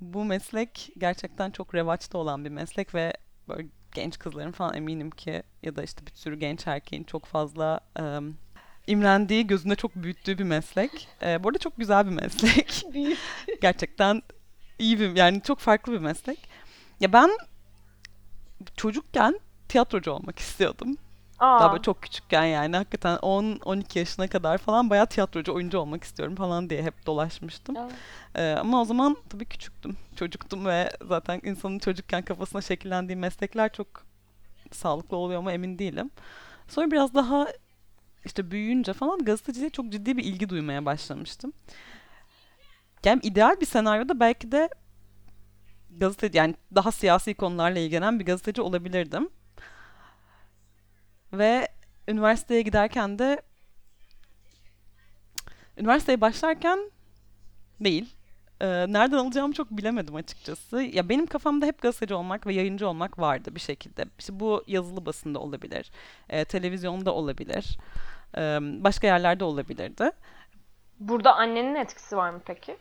[0.00, 3.12] Bu meslek gerçekten çok revaçta olan bir meslek ve
[3.48, 7.80] böyle genç kızların falan eminim ki ya da işte bir sürü genç erkeğin çok fazla
[7.96, 8.36] em,
[8.86, 11.08] imrendiği, gözünde çok büyüttüğü bir meslek.
[11.22, 12.84] E, bu arada çok güzel bir meslek.
[13.62, 14.22] Gerçekten
[14.78, 16.48] iyi bir, yani çok farklı bir meslek.
[17.00, 17.30] Ya ben
[18.76, 20.96] çocukken tiyatrocu olmak istiyordum.
[21.40, 26.04] Aa, Daha böyle çok küçükken yani hakikaten 10-12 yaşına kadar falan bayağı tiyatrocu, oyuncu olmak
[26.04, 27.76] istiyorum falan diye hep dolaşmıştım.
[27.76, 27.88] Aa.
[28.34, 29.96] Ee, ama o zaman tabii küçüktüm.
[30.16, 33.86] Çocuktum ve zaten insanın çocukken kafasına şekillendiği meslekler çok
[34.72, 36.10] sağlıklı oluyor mu emin değilim.
[36.68, 37.48] Sonra biraz daha
[38.24, 41.52] işte büyüyünce falan gazeteciliğe çok ciddi bir ilgi duymaya başlamıştım.
[43.04, 44.68] Yani ideal bir senaryoda belki de
[45.90, 49.28] gazete yani daha siyasi konularla ilgilenen bir gazeteci olabilirdim.
[51.32, 51.68] Ve
[52.08, 53.42] üniversiteye giderken de
[55.78, 56.90] üniversiteye başlarken
[57.80, 58.14] değil.
[58.60, 60.82] Ee, nereden alacağımı çok bilemedim açıkçası.
[60.82, 64.04] Ya benim kafamda hep gazeteci olmak ve yayıncı olmak vardı bir şekilde.
[64.18, 65.90] İşte bu yazılı basında olabilir,
[66.28, 67.78] e, televizyonda olabilir,
[68.36, 70.10] e, başka yerlerde olabilirdi.
[71.00, 72.76] burada annenin etkisi var mı peki?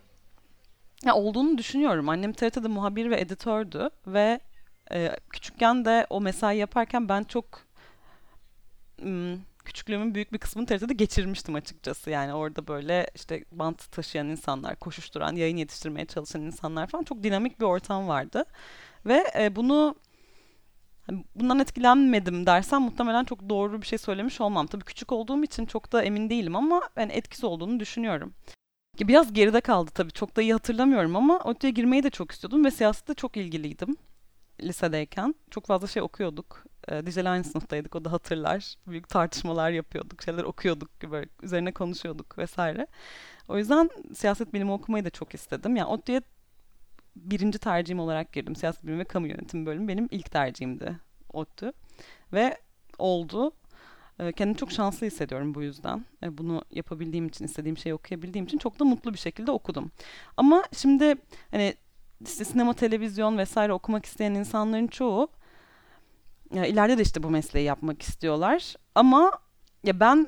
[1.06, 2.10] Ya olduğunu düşünüyorum.
[2.10, 4.39] Annem TRT'de muhabir ve editördü ve
[4.91, 7.68] e, küçükken de o mesai yaparken ben çok
[9.66, 12.10] küçüklüğümün büyük bir kısmını TRT'de geçirmiştim açıkçası.
[12.10, 17.60] Yani orada böyle işte bant taşıyan insanlar, koşuşturan, yayın yetiştirmeye çalışan insanlar falan çok dinamik
[17.60, 18.45] bir ortam vardı.
[19.06, 19.95] Ve e, bunu
[21.08, 24.68] hani bundan etkilenmedim dersem muhtemelen çok doğru bir şey söylemiş olmam.
[24.68, 28.34] Tabii küçük olduğum için çok da emin değilim ama ben etkisi olduğunu düşünüyorum.
[29.00, 30.12] Biraz geride kaldı tabii.
[30.12, 33.97] Çok da iyi hatırlamıyorum ama ODTÜ'ye girmeyi de çok istiyordum ve siyasette çok ilgiliydim
[34.62, 35.36] lisedeyken.
[35.52, 36.64] Çok fazla şey okuyorduk.
[36.90, 38.76] Ee, Dicle aynı sınıftaydık, o da hatırlar.
[38.88, 42.88] Büyük tartışmalar yapıyorduk, şeyler okuyorduk, böyle üzerine konuşuyorduk vesaire.
[43.48, 45.76] O yüzden siyaset bilimi okumayı da çok istedim.
[45.76, 46.22] Yani ODTÜ'ye
[47.16, 48.56] birinci tercihim olarak girdim.
[48.56, 51.00] Siyaset bilimi ve kamu yönetimi bölümü benim ilk tercihimdi
[51.34, 51.74] ODTÜ.
[52.34, 52.58] Ve
[52.98, 53.52] oldu.
[54.20, 56.06] Ee, Kendimi çok şanslı hissediyorum bu yüzden.
[56.24, 59.92] Ee, Bunu yapabildiğim için, istediğim şeyi okuyabildiğim için çok da mutlu bir şekilde okudum.
[60.38, 61.16] Ama şimdi
[61.52, 61.74] hani
[62.26, 65.28] sinema, televizyon vesaire okumak isteyen insanların çoğu
[66.54, 68.76] ya ileride de işte bu mesleği yapmak istiyorlar.
[68.95, 69.32] Ama
[69.84, 70.28] ya ben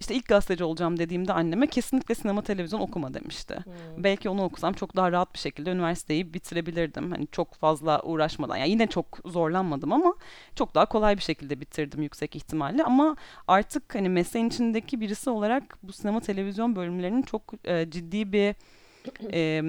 [0.00, 3.56] işte ilk gazeteci olacağım dediğimde anneme kesinlikle sinema, televizyon okuma demişti.
[3.64, 4.04] Hmm.
[4.04, 7.10] Belki onu okusam çok daha rahat bir şekilde üniversiteyi bitirebilirdim.
[7.10, 8.56] Hani çok fazla uğraşmadan.
[8.56, 10.14] Yani yine çok zorlanmadım ama
[10.54, 12.84] çok daha kolay bir şekilde bitirdim yüksek ihtimalle.
[12.84, 13.16] Ama
[13.48, 18.54] artık hani mesleğin içindeki birisi olarak bu sinema televizyon bölümlerinin çok e, ciddi bir
[19.32, 19.62] e,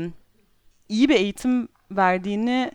[0.90, 2.72] iyi bir eğitim verdiğini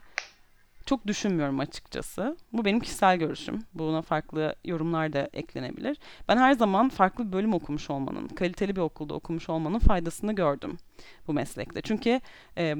[0.86, 2.36] çok düşünmüyorum açıkçası.
[2.52, 3.62] Bu benim kişisel görüşüm.
[3.74, 5.98] Buna farklı yorumlar da eklenebilir.
[6.28, 10.78] Ben her zaman farklı bir bölüm okumuş olmanın, kaliteli bir okulda okumuş olmanın faydasını gördüm
[11.26, 11.80] bu meslekte.
[11.82, 12.20] Çünkü
[12.58, 12.76] e,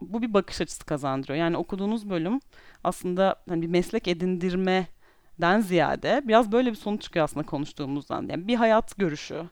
[0.00, 1.38] bu bir bakış açısı kazandırıyor.
[1.38, 2.40] Yani okuduğunuz bölüm
[2.84, 8.26] aslında hani bir meslek edindirmeden ziyade biraz böyle bir sonuç çıkıyor aslında konuştuğumuzdan.
[8.28, 9.44] Yani bir hayat görüşü,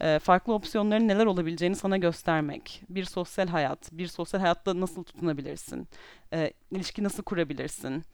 [0.00, 5.88] e, farklı opsiyonların neler olabileceğini sana göstermek, bir sosyal hayat, bir sosyal hayatta nasıl tutunabilirsin,
[6.32, 8.04] e, ilişki nasıl kurabilirsin,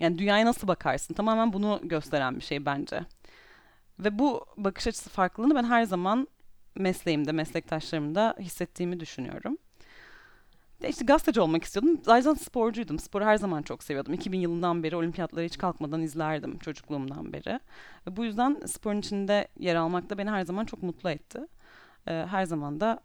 [0.00, 3.00] yani dünyaya nasıl bakarsın, tamamen bunu gösteren bir şey bence.
[3.98, 6.28] Ve bu bakış açısı farklılığını ben her zaman
[6.74, 9.58] mesleğimde, meslektaşlarımda hissettiğimi düşünüyorum.
[10.84, 12.00] De işte gazeteci olmak istiyordum.
[12.02, 12.98] Zaten sporcuydum.
[12.98, 14.14] Sporu her zaman çok seviyordum.
[14.14, 17.60] 2000 yılından beri olimpiyatları hiç kalkmadan izlerdim çocukluğumdan beri.
[18.06, 21.40] Ve bu yüzden sporun içinde yer almak da beni her zaman çok mutlu etti.
[22.08, 23.00] Ee, her zaman da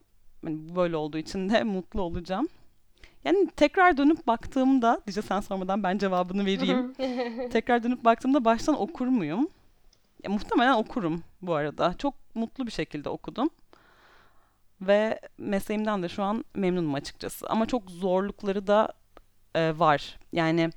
[0.45, 2.47] hani böyle olduğu için de mutlu olacağım.
[3.23, 6.93] Yani tekrar dönüp baktığımda, Dice sen sormadan ben cevabını vereyim.
[7.49, 9.47] tekrar dönüp baktığımda baştan okur muyum?
[10.23, 11.93] Ya, muhtemelen okurum bu arada.
[11.97, 13.49] Çok mutlu bir şekilde okudum.
[14.81, 17.47] Ve mesleğimden de şu an memnunum açıkçası.
[17.49, 18.93] Ama çok zorlukları da
[19.55, 20.19] e, var.
[20.33, 20.69] Yani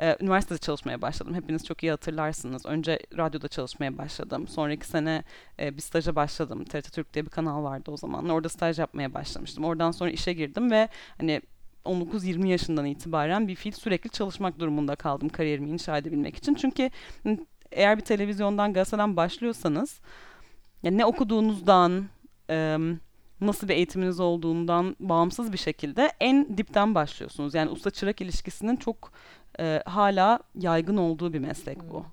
[0.00, 1.34] e, üniversitede çalışmaya başladım.
[1.34, 2.66] Hepiniz çok iyi hatırlarsınız.
[2.66, 4.48] Önce radyoda çalışmaya başladım.
[4.48, 5.24] Sonraki sene
[5.58, 6.64] e, bir staja başladım.
[6.64, 8.28] TRT Türk diye bir kanal vardı o zaman.
[8.28, 9.64] Orada staj yapmaya başlamıştım.
[9.64, 10.88] Oradan sonra işe girdim ve
[11.18, 11.40] hani
[11.84, 16.54] 19-20 yaşından itibaren bir fiil sürekli çalışmak durumunda kaldım kariyerimi inşa edebilmek için.
[16.54, 16.90] Çünkü
[17.72, 20.00] eğer bir televizyondan, gazeteden başlıyorsanız
[20.82, 22.04] yani ne okuduğunuzdan,
[22.50, 22.78] e,
[23.40, 27.54] nasıl bir eğitiminiz olduğundan bağımsız bir şekilde en dipten başlıyorsunuz.
[27.54, 29.12] Yani usta çırak ilişkisinin çok
[29.60, 32.04] e, hala yaygın olduğu bir meslek bu.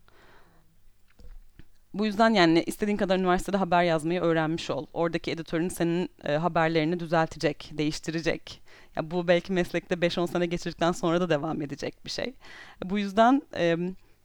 [1.93, 4.86] Bu yüzden yani istediğin kadar üniversitede haber yazmayı öğrenmiş ol.
[4.93, 8.61] Oradaki editörün senin e, haberlerini düzeltecek, değiştirecek.
[8.95, 12.34] Ya bu belki meslekte 5-10 sene geçirdikten sonra da devam edecek bir şey.
[12.86, 13.78] Bu yüzden e,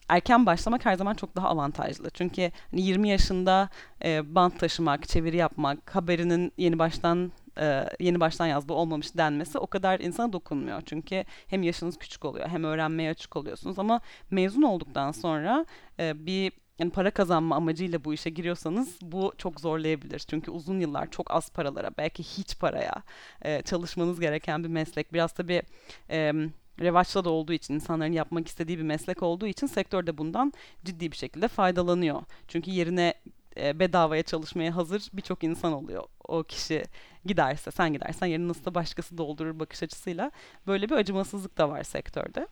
[0.08, 2.10] erken başlamak her zaman çok daha avantajlı.
[2.10, 3.68] Çünkü hani 20 yaşında
[4.04, 9.66] e, bant taşımak, çeviri yapmak, haberinin yeni baştan e, yeni baştan yazdığı olmamış denmesi o
[9.66, 10.82] kadar insana dokunmuyor.
[10.86, 14.00] Çünkü hem yaşınız küçük oluyor hem öğrenmeye açık oluyorsunuz ama
[14.30, 15.66] mezun olduktan sonra
[15.98, 20.18] e, bir yani para kazanma amacıyla bu işe giriyorsanız bu çok zorlayabilir.
[20.18, 23.02] Çünkü uzun yıllar çok az paralara belki hiç paraya
[23.42, 25.12] e, çalışmanız gereken bir meslek.
[25.12, 25.62] Biraz tabii
[26.10, 26.32] e,
[26.80, 30.52] revaçta da olduğu için insanların yapmak istediği bir meslek olduğu için sektör de bundan
[30.84, 32.22] ciddi bir şekilde faydalanıyor.
[32.48, 33.14] Çünkü yerine
[33.56, 36.04] e, bedavaya çalışmaya hazır birçok insan oluyor.
[36.28, 36.84] O kişi
[37.24, 40.30] giderse, sen gidersen yerini nasıl da başkası doldurur bakış açısıyla.
[40.66, 42.46] Böyle bir acımasızlık da var sektörde.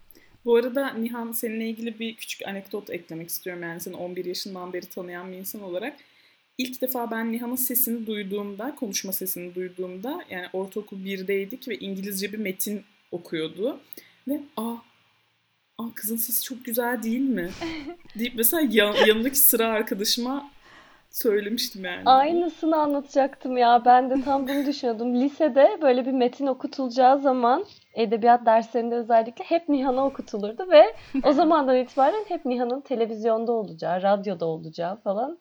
[0.45, 3.63] Bu arada Nihan seninle ilgili bir küçük anekdot eklemek istiyorum.
[3.63, 5.97] Yani seni 11 yaşından beri tanıyan bir insan olarak.
[6.59, 12.39] İlk defa ben Nihan'ın sesini duyduğumda, konuşma sesini duyduğumda yani ortaokul 1'deydik ve İngilizce bir
[12.39, 13.81] metin okuyordu.
[14.29, 14.75] Ve aa,
[15.79, 17.51] aa kızın sesi çok güzel değil mi?
[18.19, 20.51] deyip mesela yan, yanındaki sıra arkadaşıma
[21.11, 22.03] söylemiştim yani.
[22.07, 23.83] Aynısını anlatacaktım ya.
[23.85, 25.21] Ben de tam bunu düşünüyordum.
[25.21, 27.65] Lisede böyle bir metin okutulacağı zaman
[27.95, 30.95] edebiyat derslerinde özellikle hep Nihan'a okutulurdu ve
[31.25, 35.39] o zamandan itibaren hep Nihan'ın televizyonda olacağı, radyoda olacağı falan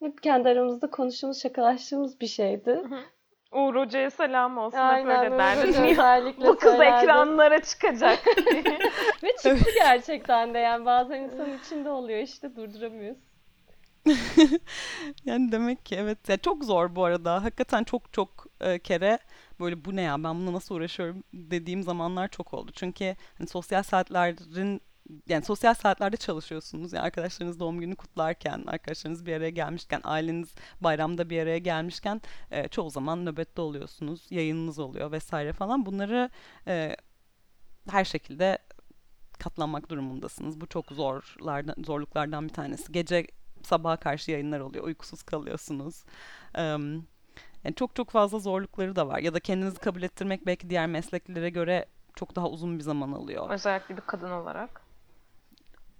[0.00, 2.82] hep kendi aramızda konuştuğumuz, şakalaştığımız bir şeydi.
[3.52, 4.78] Uğur Hoca'ya selam olsun.
[4.78, 6.34] Hep Aynen öyle derdi.
[6.40, 7.04] Bu kız söylerdi.
[7.04, 8.26] ekranlara çıkacak.
[9.22, 13.18] Ve çıktı gerçekten de yani bazen insanın içinde oluyor işte durduramıyoruz.
[15.24, 16.28] Yani demek ki evet.
[16.28, 17.44] Ya çok zor bu arada.
[17.44, 19.18] Hakikaten çok çok e, kere
[19.60, 22.70] böyle bu ne ya ben bununla nasıl uğraşıyorum dediğim zamanlar çok oldu.
[22.74, 24.80] Çünkü hani sosyal saatlerin
[25.28, 26.92] yani sosyal saatlerde çalışıyorsunuz.
[26.92, 32.68] Yani arkadaşlarınız doğum günü kutlarken, arkadaşlarınız bir araya gelmişken, aileniz bayramda bir araya gelmişken e,
[32.68, 34.26] çoğu zaman nöbette oluyorsunuz.
[34.30, 35.86] Yayınınız oluyor vesaire falan.
[35.86, 36.30] Bunları
[36.66, 36.96] e,
[37.90, 38.58] her şekilde
[39.38, 40.60] katlanmak durumundasınız.
[40.60, 42.92] Bu çok zorlardan, zorluklardan bir tanesi.
[42.92, 43.26] Gece
[43.62, 44.84] sabaha karşı yayınlar oluyor.
[44.84, 46.04] Uykusuz kalıyorsunuz.
[46.54, 46.92] Em,
[47.64, 49.18] yani çok çok fazla zorlukları da var.
[49.18, 53.50] Ya da kendinizi kabul ettirmek belki diğer mesleklere göre çok daha uzun bir zaman alıyor.
[53.50, 54.87] Özellikle bir kadın olarak.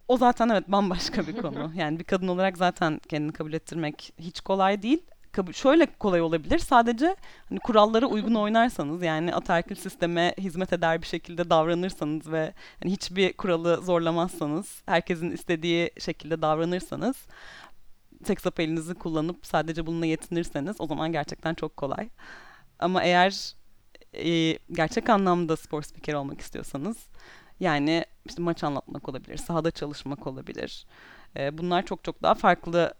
[0.09, 1.72] O zaten evet bambaşka bir konu.
[1.76, 5.02] Yani bir kadın olarak zaten kendini kabul ettirmek hiç kolay değil.
[5.32, 6.59] Kabul, şöyle kolay olabilir.
[6.59, 7.16] Sadece
[7.48, 13.32] hani kurallara uygun oynarsanız yani ataerkil sisteme hizmet eder bir şekilde davranırsanız ve hani hiçbir
[13.32, 17.16] kuralı zorlamazsanız, herkesin istediği şekilde davranırsanız
[18.24, 22.09] tek sap elinizi kullanıp sadece bununla yetinirseniz o zaman gerçekten çok kolay.
[22.78, 23.54] Ama eğer
[24.14, 26.96] e, gerçek anlamda spor spikeri olmak istiyorsanız
[27.61, 30.86] yani işte maç anlatmak olabilir, sahada çalışmak olabilir.
[31.36, 32.94] E, bunlar çok çok daha farklı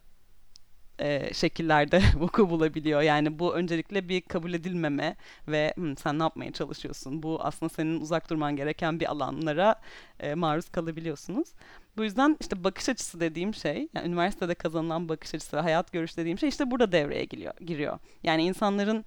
[0.99, 3.01] e, şekillerde vuku bulabiliyor.
[3.03, 5.17] Yani bu öncelikle bir kabul edilmeme
[5.49, 7.23] ve "Hı, sen ne yapmaya çalışıyorsun?
[7.23, 9.75] Bu aslında senin uzak durman gereken bir alanlara
[10.21, 11.49] e, maruz kalabiliyorsunuz.
[11.97, 16.39] Bu yüzden işte bakış açısı dediğim şey, yani üniversitede kazanılan bakış açısı, hayat görüş dediğim
[16.39, 17.55] şey işte burada devreye giriyor.
[17.61, 17.99] giriyor.
[18.23, 19.05] Yani insanların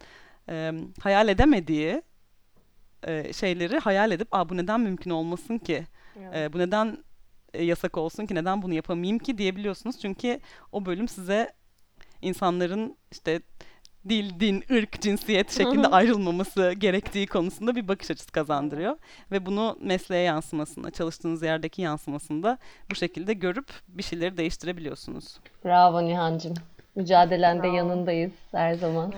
[0.50, 0.72] e,
[1.02, 2.02] hayal edemediği
[3.08, 5.84] e, şeyleri hayal edip, Aa, bu neden mümkün olmasın ki?
[6.36, 6.98] E, bu neden
[7.54, 8.36] e, yasak olsun ki?
[8.36, 10.00] Neden bunu yapamayayım ki diyebiliyorsunuz.
[10.00, 10.40] Çünkü
[10.72, 11.54] o bölüm size
[12.22, 13.42] insanların işte
[14.10, 18.98] dil, din, ırk, cinsiyet şeklinde ayrılmaması gerektiği konusunda bir bakış açısı kazandırıyor.
[19.32, 22.58] Ve bunu mesleğe yansımasında, çalıştığınız yerdeki yansımasında
[22.92, 25.40] bu şekilde görüp bir şeyleri değiştirebiliyorsunuz.
[25.66, 26.54] Bravo Nihan'cığım.
[26.96, 27.76] Mücadelende Bravo.
[27.76, 29.14] yanındayız her zaman.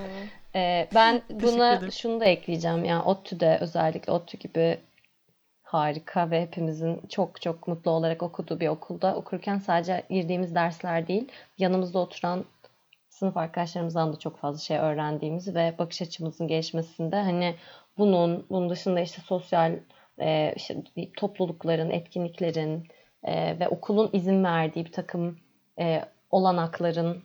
[0.56, 2.86] Ee, ben buna şunu da ekleyeceğim.
[2.86, 4.80] Yani ODTÜ'de özellikle ODTÜ gibi
[5.64, 11.28] harika ve hepimizin çok çok mutlu olarak okuduğu bir okulda okurken sadece girdiğimiz dersler değil,
[11.58, 12.46] yanımızda oturan
[13.10, 17.56] sınıf arkadaşlarımızdan da çok fazla şey öğrendiğimiz ve bakış açımızın gelişmesinde hani
[17.98, 19.80] bunun, bunun dışında işte sosyal
[20.20, 20.84] e, işte
[21.18, 22.88] toplulukların, etkinliklerin
[23.24, 25.40] e, ve okulun izin verdiği bir takım
[25.80, 27.24] e, olanakların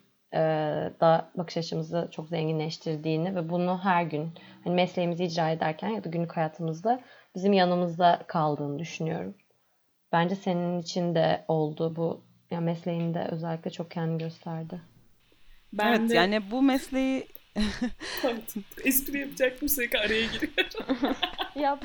[1.00, 4.30] da bakış açımızı çok zenginleştirdiğini ve bunu her gün
[4.64, 7.00] hani mesleğimizi icra ederken ya da günlük hayatımızda
[7.34, 9.34] bizim yanımızda kaldığını düşünüyorum.
[10.12, 14.80] Bence senin için de oldu bu ya mesleğinde özellikle çok kendini gösterdi.
[15.72, 17.26] Ben evet de yani bu mesleği
[18.84, 21.16] espri yapacaktım sürekli araya giriyorum.
[21.56, 21.84] Yap.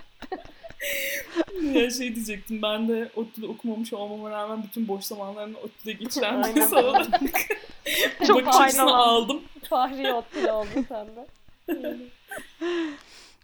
[1.74, 6.76] ya şey diyecektim ben de ODTÜ'de okumamış olmama rağmen bütün boş zamanlarını ODTÜ'de geçiren birisi
[6.76, 7.22] olarak
[8.28, 9.42] Çok bakış açısını aldım.
[9.70, 11.28] Fahri Ottil oldu sende.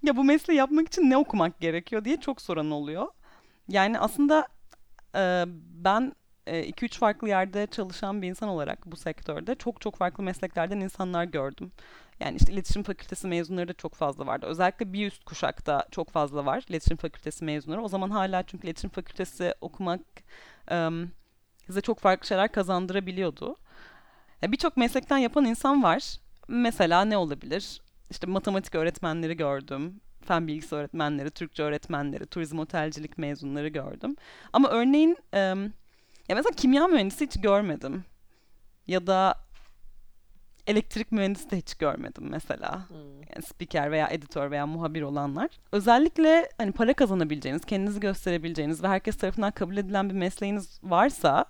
[0.04, 3.08] ya bu mesleği yapmak için ne okumak gerekiyor diye çok soran oluyor.
[3.68, 4.48] Yani aslında
[5.16, 6.14] e, ben
[6.48, 11.72] 2-3 farklı yerde çalışan bir insan olarak bu sektörde çok çok farklı mesleklerden insanlar gördüm.
[12.20, 14.46] Yani işte iletişim fakültesi mezunları da çok fazla vardı.
[14.46, 17.82] Özellikle bir üst kuşakta çok fazla var iletişim fakültesi mezunları.
[17.82, 20.02] O zaman hala çünkü iletişim fakültesi okumak
[20.72, 20.90] e,
[21.66, 23.56] size çok farklı şeyler kazandırabiliyordu.
[24.44, 26.16] Birçok meslekten yapan insan var.
[26.48, 27.82] Mesela ne olabilir?
[28.12, 30.02] İşte matematik öğretmenleri gördüm.
[30.26, 34.16] Fen bilgisi öğretmenleri, Türkçe öğretmenleri, turizm otelcilik mezunları gördüm.
[34.54, 35.64] Ama örneğin em,
[36.30, 38.04] ya mesela kimya mühendisi hiç görmedim.
[38.88, 39.36] Ya da
[40.68, 42.90] elektrik mühendisi de hiç görmedim mesela.
[42.90, 42.98] Hmm.
[43.36, 45.50] Yani spiker veya editör veya muhabir olanlar.
[45.72, 51.46] Özellikle hani para kazanabileceğiniz, kendinizi gösterebileceğiniz ve herkes tarafından kabul edilen bir mesleğiniz varsa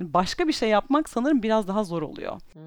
[0.00, 2.40] başka bir şey yapmak sanırım biraz daha zor oluyor.
[2.52, 2.62] Hmm.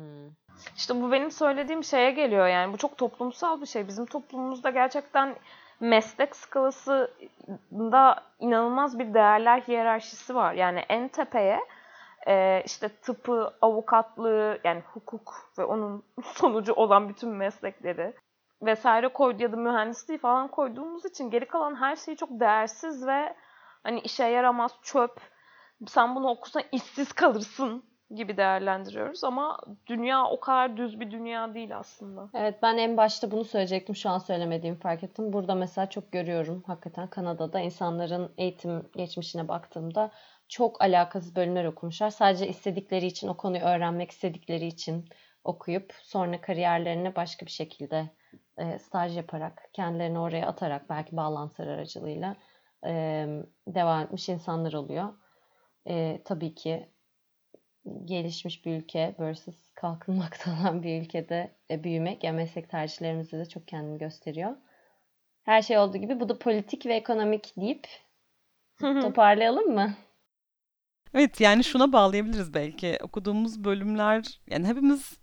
[0.76, 2.74] İşte bu benim söylediğim şeye geliyor yani.
[2.74, 3.88] Bu çok toplumsal bir şey.
[3.88, 5.36] Bizim toplumumuzda gerçekten
[5.80, 10.54] meslek skalasında inanılmaz bir değerler hiyerarşisi var.
[10.54, 11.60] Yani en tepeye
[12.28, 18.14] e, işte tıpı, avukatlığı yani hukuk ve onun sonucu olan bütün meslekleri
[18.62, 23.36] vesaire koydu ya da mühendisliği falan koyduğumuz için geri kalan her şey çok değersiz ve
[23.84, 25.35] hani işe yaramaz çöp.
[25.88, 27.84] Sen bunu okusan işsiz kalırsın
[28.16, 32.30] gibi değerlendiriyoruz ama dünya o kadar düz bir dünya değil aslında.
[32.34, 33.96] Evet ben en başta bunu söyleyecektim.
[33.96, 35.34] Şu an söylemediğimi fark ettim.
[35.34, 40.12] Burada mesela çok görüyorum hakikaten Kanada'da insanların eğitim geçmişine baktığımda
[40.48, 42.10] çok alakasız bölümler okumuşlar.
[42.10, 45.06] Sadece istedikleri için, o konuyu öğrenmek istedikleri için
[45.44, 48.10] okuyup sonra kariyerlerine başka bir şekilde
[48.58, 52.36] e, staj yaparak, kendilerini oraya atarak belki bağlantılar aracılığıyla
[52.86, 53.26] e,
[53.68, 55.14] devam etmiş insanlar oluyor.
[55.88, 56.90] E, tabii ki
[58.06, 63.68] gelişmiş bir ülke versus kalkınmakta olan bir ülkede e, büyümek yani meslek tercihlerimizde de çok
[63.68, 64.56] kendini gösteriyor.
[65.44, 67.88] Her şey olduğu gibi bu da politik ve ekonomik deyip
[68.80, 69.94] toparlayalım mı?
[71.14, 72.98] Evet yani şuna bağlayabiliriz belki.
[73.02, 75.14] Okuduğumuz bölümler yani hepimiz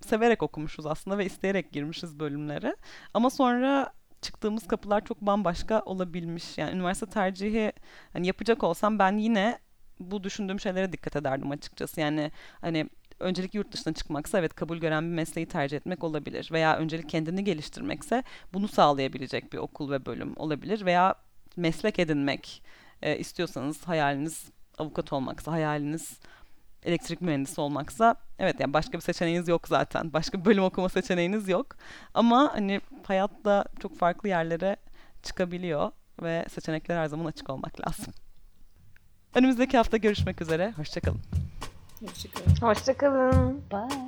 [0.00, 2.76] severek okumuşuz aslında ve isteyerek girmişiz bölümlere.
[3.14, 3.92] Ama sonra
[4.22, 6.58] çıktığımız kapılar çok bambaşka olabilmiş.
[6.58, 7.72] Yani üniversite tercihi
[8.12, 9.58] hani yapacak olsam ben yine
[10.00, 12.00] bu düşündüğüm şeylere dikkat ederdim açıkçası.
[12.00, 12.30] Yani
[12.60, 12.88] hani
[13.20, 16.48] öncelik yurt dışına çıkmaksa evet kabul gören bir mesleği tercih etmek olabilir.
[16.52, 18.22] Veya öncelik kendini geliştirmekse
[18.52, 20.84] bunu sağlayabilecek bir okul ve bölüm olabilir.
[20.84, 21.14] Veya
[21.56, 22.62] meslek edinmek
[23.02, 26.20] e, istiyorsanız hayaliniz avukat olmaksa, hayaliniz
[26.82, 30.12] elektrik mühendisi olmaksa evet yani başka bir seçeneğiniz yok zaten.
[30.12, 31.76] Başka bir bölüm okuma seçeneğiniz yok.
[32.14, 34.76] Ama hani hayatta çok farklı yerlere
[35.22, 35.90] çıkabiliyor
[36.22, 38.14] ve seçenekler her zaman açık olmak lazım.
[39.34, 40.72] Önümüzdeki hafta görüşmek üzere.
[40.76, 41.20] Hoşçakalın.
[42.06, 42.56] Hoşçakalın.
[42.60, 43.62] Hoşçakalın.
[43.72, 43.98] Bye.